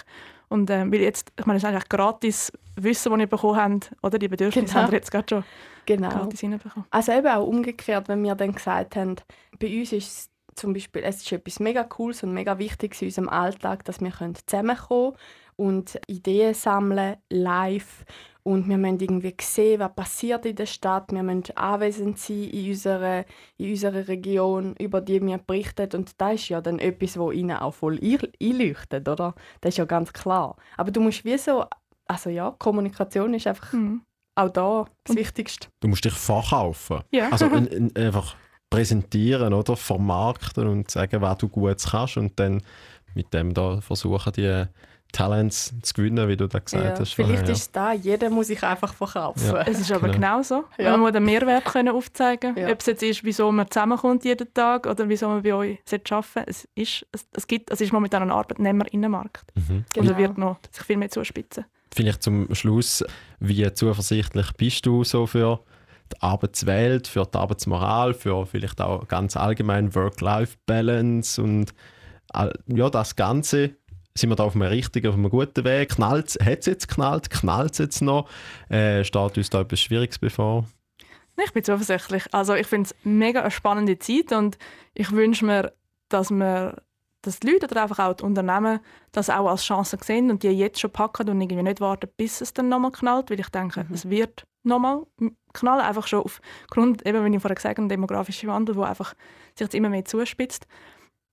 Und 0.48 0.68
äh, 0.70 0.90
weil 0.90 1.00
jetzt, 1.00 1.32
ich 1.38 1.46
meine, 1.46 1.58
es 1.58 1.62
ist 1.62 1.68
eigentlich 1.68 1.88
gratis 1.88 2.52
Wissen, 2.76 3.10
das 3.12 3.20
ihr 3.20 3.26
bekommen 3.26 3.56
habt, 3.56 3.92
oder 4.02 4.18
die 4.18 4.28
Bedürfnisse 4.28 4.66
genau. 4.66 4.82
habt 4.82 4.92
ihr 4.92 4.98
jetzt 4.98 5.10
gerade 5.10 5.26
schon 5.28 5.44
genau. 5.86 6.08
gratis 6.08 6.42
reinbekommen. 6.42 6.86
Also 6.90 7.12
eben 7.12 7.26
auch 7.26 7.46
umgekehrt, 7.46 8.08
wenn 8.08 8.22
wir 8.22 8.34
dann 8.34 8.52
gesagt 8.52 8.96
haben, 8.96 9.16
bei 9.58 9.78
uns 9.78 9.92
ist 9.92 10.08
es 10.08 10.31
zum 10.54 10.72
Beispiel, 10.72 11.02
es 11.04 11.22
ist 11.22 11.32
etwas 11.32 11.60
mega 11.60 11.84
Cooles 11.84 12.22
und 12.22 12.32
mega 12.34 12.58
Wichtiges 12.58 13.02
in 13.02 13.08
unserem 13.08 13.28
Alltag, 13.28 13.84
dass 13.84 14.00
wir 14.00 14.12
zusammenkommen 14.46 15.14
können 15.14 15.16
und 15.56 16.00
Ideen 16.06 16.54
sammeln, 16.54 17.16
live 17.28 18.04
und 18.44 18.68
wir 18.68 18.76
müssen 18.76 18.98
irgendwie 18.98 19.34
sehen, 19.40 19.78
was 19.80 19.94
passiert 19.94 20.44
in 20.46 20.56
der 20.56 20.66
Stadt. 20.66 21.12
Wir 21.12 21.22
müssen 21.22 21.56
anwesend 21.56 22.18
sein 22.18 22.42
in 22.44 22.70
unserer, 22.70 23.24
in 23.56 23.70
unserer 23.70 24.08
Region, 24.08 24.74
über 24.80 25.00
die 25.00 25.22
wir 25.22 25.38
berichten. 25.38 25.88
Und 25.94 26.20
das 26.20 26.34
ist 26.34 26.48
ja 26.48 26.60
dann 26.60 26.80
etwas, 26.80 27.16
wo 27.16 27.30
ihnen 27.30 27.56
auch 27.56 27.74
voll 27.74 28.00
einleuchtet, 28.02 29.08
oder? 29.08 29.34
Das 29.60 29.70
ist 29.70 29.78
ja 29.78 29.84
ganz 29.84 30.12
klar. 30.12 30.56
Aber 30.76 30.90
du 30.90 31.00
musst 31.00 31.24
wie 31.24 31.38
so, 31.38 31.66
also 32.06 32.30
ja, 32.30 32.50
Kommunikation 32.58 33.32
ist 33.34 33.46
einfach 33.46 33.72
mhm. 33.72 34.02
auch 34.34 34.50
da 34.50 34.86
das 35.04 35.14
Wichtigste. 35.14 35.68
Du 35.78 35.86
musst 35.86 36.04
dich 36.04 36.14
verkaufen. 36.14 37.02
Ja. 37.12 37.28
Also 37.28 37.46
in, 37.46 37.66
in, 37.66 37.96
einfach 37.96 38.34
präsentieren, 38.72 39.52
oder? 39.52 39.76
Vermarkten 39.76 40.66
und 40.66 40.90
sagen, 40.90 41.20
was 41.20 41.38
du 41.38 41.48
gut 41.48 41.84
kannst 41.90 42.16
und 42.16 42.38
dann 42.38 42.62
mit 43.14 43.32
dem 43.34 43.52
da 43.52 43.80
versuchen, 43.80 44.32
die 44.32 44.64
Talents 45.12 45.74
zu 45.82 45.92
gewinnen, 45.92 46.26
wie 46.26 46.38
du 46.38 46.48
da 46.48 46.58
gesagt 46.58 46.82
ja, 46.82 46.98
hast. 46.98 47.12
Vielleicht 47.12 47.40
vorher, 47.40 47.52
ist 47.52 47.60
es 47.60 47.70
da, 47.70 47.92
jeder 47.92 48.30
muss 48.30 48.46
sich 48.46 48.62
einfach 48.62 48.94
verkaufen. 48.94 49.44
Ja, 49.44 49.60
es 49.62 49.78
ist 49.78 49.92
aber 49.92 50.08
genau, 50.08 50.38
genau 50.38 50.42
so. 50.42 50.64
Ja. 50.78 50.92
Man 50.92 51.00
muss 51.00 51.12
den 51.12 51.24
Mehrwert 51.24 51.66
können 51.66 51.94
aufzeigen 51.94 52.54
können. 52.54 52.72
Ob 52.72 52.80
es 52.80 52.86
jetzt 52.86 53.02
ist, 53.02 53.22
wieso 53.22 53.52
man 53.52 53.70
zusammenkommt 53.70 54.24
jeden 54.24 54.52
Tag 54.54 54.86
oder 54.86 55.06
wieso 55.10 55.28
man 55.28 55.42
bei 55.42 55.52
euch 55.52 55.78
arbeiten 56.10 56.44
es 56.46 56.66
ist, 56.74 57.06
es, 57.12 57.26
es, 57.34 57.46
gibt, 57.46 57.70
es 57.70 57.82
ist 57.82 57.92
momentan 57.92 58.22
ein 58.22 58.30
Arbeitnehmerinnenmarkt. 58.30 59.52
Mhm. 59.54 59.84
Genau. 59.92 60.10
Und 60.10 60.18
wird 60.18 60.38
noch 60.38 60.56
sich 60.70 60.84
viel 60.84 60.96
mehr 60.96 61.10
zuspitzen. 61.10 61.66
Vielleicht 61.94 62.22
zum 62.22 62.52
Schluss, 62.54 63.04
wie 63.38 63.70
zuversichtlich 63.74 64.52
bist 64.56 64.86
du 64.86 65.04
so 65.04 65.26
für 65.26 65.60
die 66.14 66.22
Arbeitswelt, 66.22 67.08
für 67.08 67.26
die 67.26 67.38
Arbeitsmoral, 67.38 68.14
für 68.14 68.46
vielleicht 68.46 68.80
auch 68.80 69.08
ganz 69.08 69.36
allgemein 69.36 69.94
Work-Life-Balance 69.94 71.42
und 71.42 71.74
ja, 72.66 72.88
das 72.88 73.16
Ganze 73.16 73.76
sind 74.14 74.30
wir 74.30 74.36
da 74.36 74.44
auf 74.44 74.54
einem 74.54 74.68
richtigen, 74.68 75.08
auf 75.08 75.14
einem 75.14 75.30
guten 75.30 75.64
Weg? 75.64 75.90
Knallt 75.90 76.38
hat 76.42 76.60
es 76.60 76.66
jetzt 76.66 76.88
geknallt? 76.88 77.30
Knallt 77.30 77.72
es 77.72 77.78
jetzt 77.78 78.02
noch? 78.02 78.28
Äh, 78.68 79.04
steht 79.04 79.36
uns 79.36 79.50
da 79.50 79.62
etwas 79.62 79.80
Schwieriges 79.80 80.18
bevor? 80.18 80.66
Ich 81.42 81.52
bin 81.52 81.64
zuversichtlich. 81.64 82.24
Also 82.32 82.54
ich 82.54 82.66
finde 82.66 82.90
es 82.90 82.94
mega 83.04 83.40
eine 83.40 83.50
spannende 83.50 83.98
Zeit 83.98 84.32
und 84.32 84.58
ich 84.94 85.10
wünsche 85.12 85.44
mir, 85.44 85.72
dass 86.08 86.30
wir 86.30 86.76
dass 87.22 87.38
die 87.38 87.52
Leute 87.52 87.66
oder 87.66 87.84
einfach 87.84 88.00
auch 88.00 88.14
die 88.14 88.24
Unternehmen 88.24 88.80
das 89.12 89.30
auch 89.30 89.48
als 89.48 89.64
Chance 89.64 89.96
sehen 90.02 90.30
und 90.30 90.42
die 90.42 90.48
jetzt 90.48 90.80
schon 90.80 90.90
packen 90.90 91.28
und 91.28 91.40
irgendwie 91.40 91.62
nicht 91.62 91.80
warten, 91.80 92.10
bis 92.16 92.40
es 92.40 92.52
dann 92.52 92.68
nochmal 92.68 92.90
knallt, 92.90 93.30
weil 93.30 93.38
ich 93.38 93.48
denke, 93.48 93.84
mhm. 93.84 93.94
es 93.94 94.10
wird 94.10 94.44
nochmal 94.62 95.02
knallen, 95.52 95.84
einfach 95.84 96.06
schon 96.06 96.22
aufgrund, 96.22 97.06
eben 97.06 97.24
wie 97.24 97.34
ich 97.34 97.42
vorher 97.42 97.56
gesagt 97.56 97.78
habe, 97.78 97.88
demografischer 97.88 98.48
Wandel, 98.48 98.74
der 98.74 98.84
einfach 98.84 99.14
sich 99.54 99.66
jetzt 99.66 99.74
immer 99.74 99.88
mehr 99.88 100.04
zuspitzt. 100.04 100.66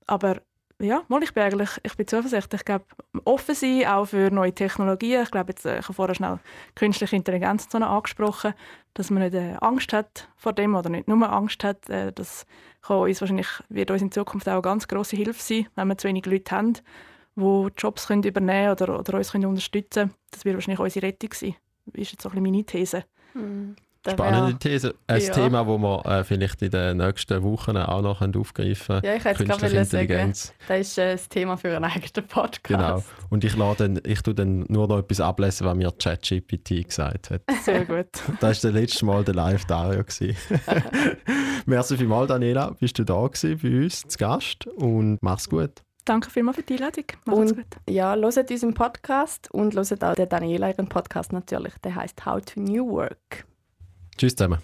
Aber 0.07 0.41
ja, 0.81 1.03
mal, 1.09 1.21
ich 1.21 1.33
bin 1.33 1.43
eigentlich 1.43 1.69
ich 1.83 1.97
bin 1.97 2.07
zuversichtlich. 2.07 2.61
Ich 2.61 2.65
glaube, 2.65 2.85
offen 3.25 3.53
sein, 3.53 3.85
auch 3.85 4.05
für 4.05 4.31
neue 4.31 4.53
Technologien. 4.53 5.23
Ich 5.23 5.31
glaube, 5.31 5.51
jetzt, 5.51 5.65
äh, 5.65 5.79
ich 5.79 5.83
habe 5.83 5.93
vorher 5.93 6.15
schnell 6.15 6.39
künstliche 6.75 7.17
Intelligenz 7.17 7.67
so 7.69 7.77
angesprochen, 7.77 8.53
dass 8.93 9.09
man 9.09 9.23
nicht 9.23 9.35
äh, 9.35 9.55
Angst 9.59 9.91
hat 9.91 10.29
vor 10.37 10.53
dem 10.53 10.75
oder 10.75 10.89
nicht 10.89 11.07
nur 11.07 11.29
Angst 11.29 11.63
hat. 11.65 11.89
Äh, 11.89 12.13
das 12.13 12.45
kann 12.81 12.97
uns 12.97 13.19
wahrscheinlich, 13.19 13.47
wird 13.67 13.91
uns 13.91 14.01
in 14.01 14.11
Zukunft 14.11 14.47
auch 14.47 14.53
eine 14.53 14.61
ganz 14.61 14.87
grosse 14.87 15.17
Hilfe 15.17 15.41
sein, 15.41 15.67
wenn 15.75 15.89
wir 15.89 15.97
zu 15.97 16.07
wenig 16.07 16.25
Leute 16.25 16.55
haben, 16.55 16.73
die 17.35 17.67
Jobs 17.77 18.07
können 18.07 18.23
übernehmen 18.23 18.71
oder, 18.71 18.99
oder 18.99 19.17
uns 19.17 19.33
können 19.33 19.45
unterstützen 19.45 20.03
können. 20.03 20.15
Das 20.31 20.45
wird 20.45 20.55
wahrscheinlich 20.55 20.79
unsere 20.79 21.07
Rettung 21.07 21.33
sein. 21.33 21.55
Das 21.87 22.01
ist 22.01 22.11
jetzt 22.11 22.21
so 22.21 22.29
ein 22.29 22.31
bisschen 22.31 22.43
meine 22.43 22.63
These. 22.63 23.03
Mhm. 23.33 23.75
Spannende 24.07 24.57
These. 24.57 24.95
Ein 25.07 25.21
ja. 25.21 25.33
Thema, 25.33 25.65
das 25.65 25.77
wir 25.77 26.05
äh, 26.05 26.23
vielleicht 26.23 26.61
in 26.61 26.71
den 26.71 26.97
nächsten 26.97 27.43
Wochen 27.43 27.75
auch 27.75 28.01
noch 28.01 28.21
aufgreifen 28.21 29.01
können. 29.01 29.05
Ja, 29.05 29.15
ich 29.15 29.25
hätte 29.25 29.43
gerade 29.43 29.85
sagen, 29.85 30.33
das 30.67 30.79
ist 30.79 30.97
äh, 30.97 31.11
das 31.11 31.27
Thema 31.27 31.57
für 31.57 31.75
einen 31.75 31.83
eigenen 31.83 32.27
Podcast. 32.27 32.63
Genau. 32.63 33.03
Und 33.29 33.43
ich, 33.43 33.55
dann, 33.55 33.99
ich 34.05 34.21
tue 34.21 34.33
dann 34.33 34.65
nur 34.69 34.87
noch 34.87 34.99
etwas 34.99 35.19
ablesen, 35.19 35.67
was 35.67 35.75
mir 35.75 35.91
ChatGPT 35.91 36.85
gesagt 36.87 37.31
hat. 37.31 37.41
Sehr 37.63 37.85
gut. 37.85 38.07
Das 38.39 38.63
war 38.63 38.71
das 38.71 38.81
letzte 38.81 39.05
Mal 39.05 39.23
der 39.25 39.35
Live-Dario. 39.35 40.03
Merci 41.65 41.97
vielmals, 41.97 42.29
Daniela, 42.29 42.71
bist 42.79 42.97
du 42.99 43.03
da 43.03 43.27
gewesen, 43.27 43.59
bei 43.61 43.83
uns 43.83 44.07
zu 44.07 44.17
Gast 44.17 44.65
und 44.67 45.19
mach's 45.21 45.49
gut. 45.49 45.71
Danke 46.09 46.31
vielmals 46.31 46.57
für 46.57 46.63
die 46.63 46.73
Einladung. 46.73 47.03
Macht's 47.25 47.51
und, 47.51 47.57
gut. 47.57 47.67
Ja, 47.87 48.15
hört 48.15 48.49
unseren 48.49 48.73
Podcast 48.73 49.51
und 49.51 49.75
hört 49.75 50.03
auch 50.03 50.15
den 50.15 50.27
Daniela 50.27 50.69
ihren 50.69 50.89
Podcast 50.89 51.31
natürlich. 51.31 51.73
Der 51.83 51.93
heißt 51.93 52.25
How 52.25 52.43
to 52.43 52.59
New 52.59 52.89
Work. 52.89 53.45
Tschüss 54.17 54.35
zusammen. 54.35 54.57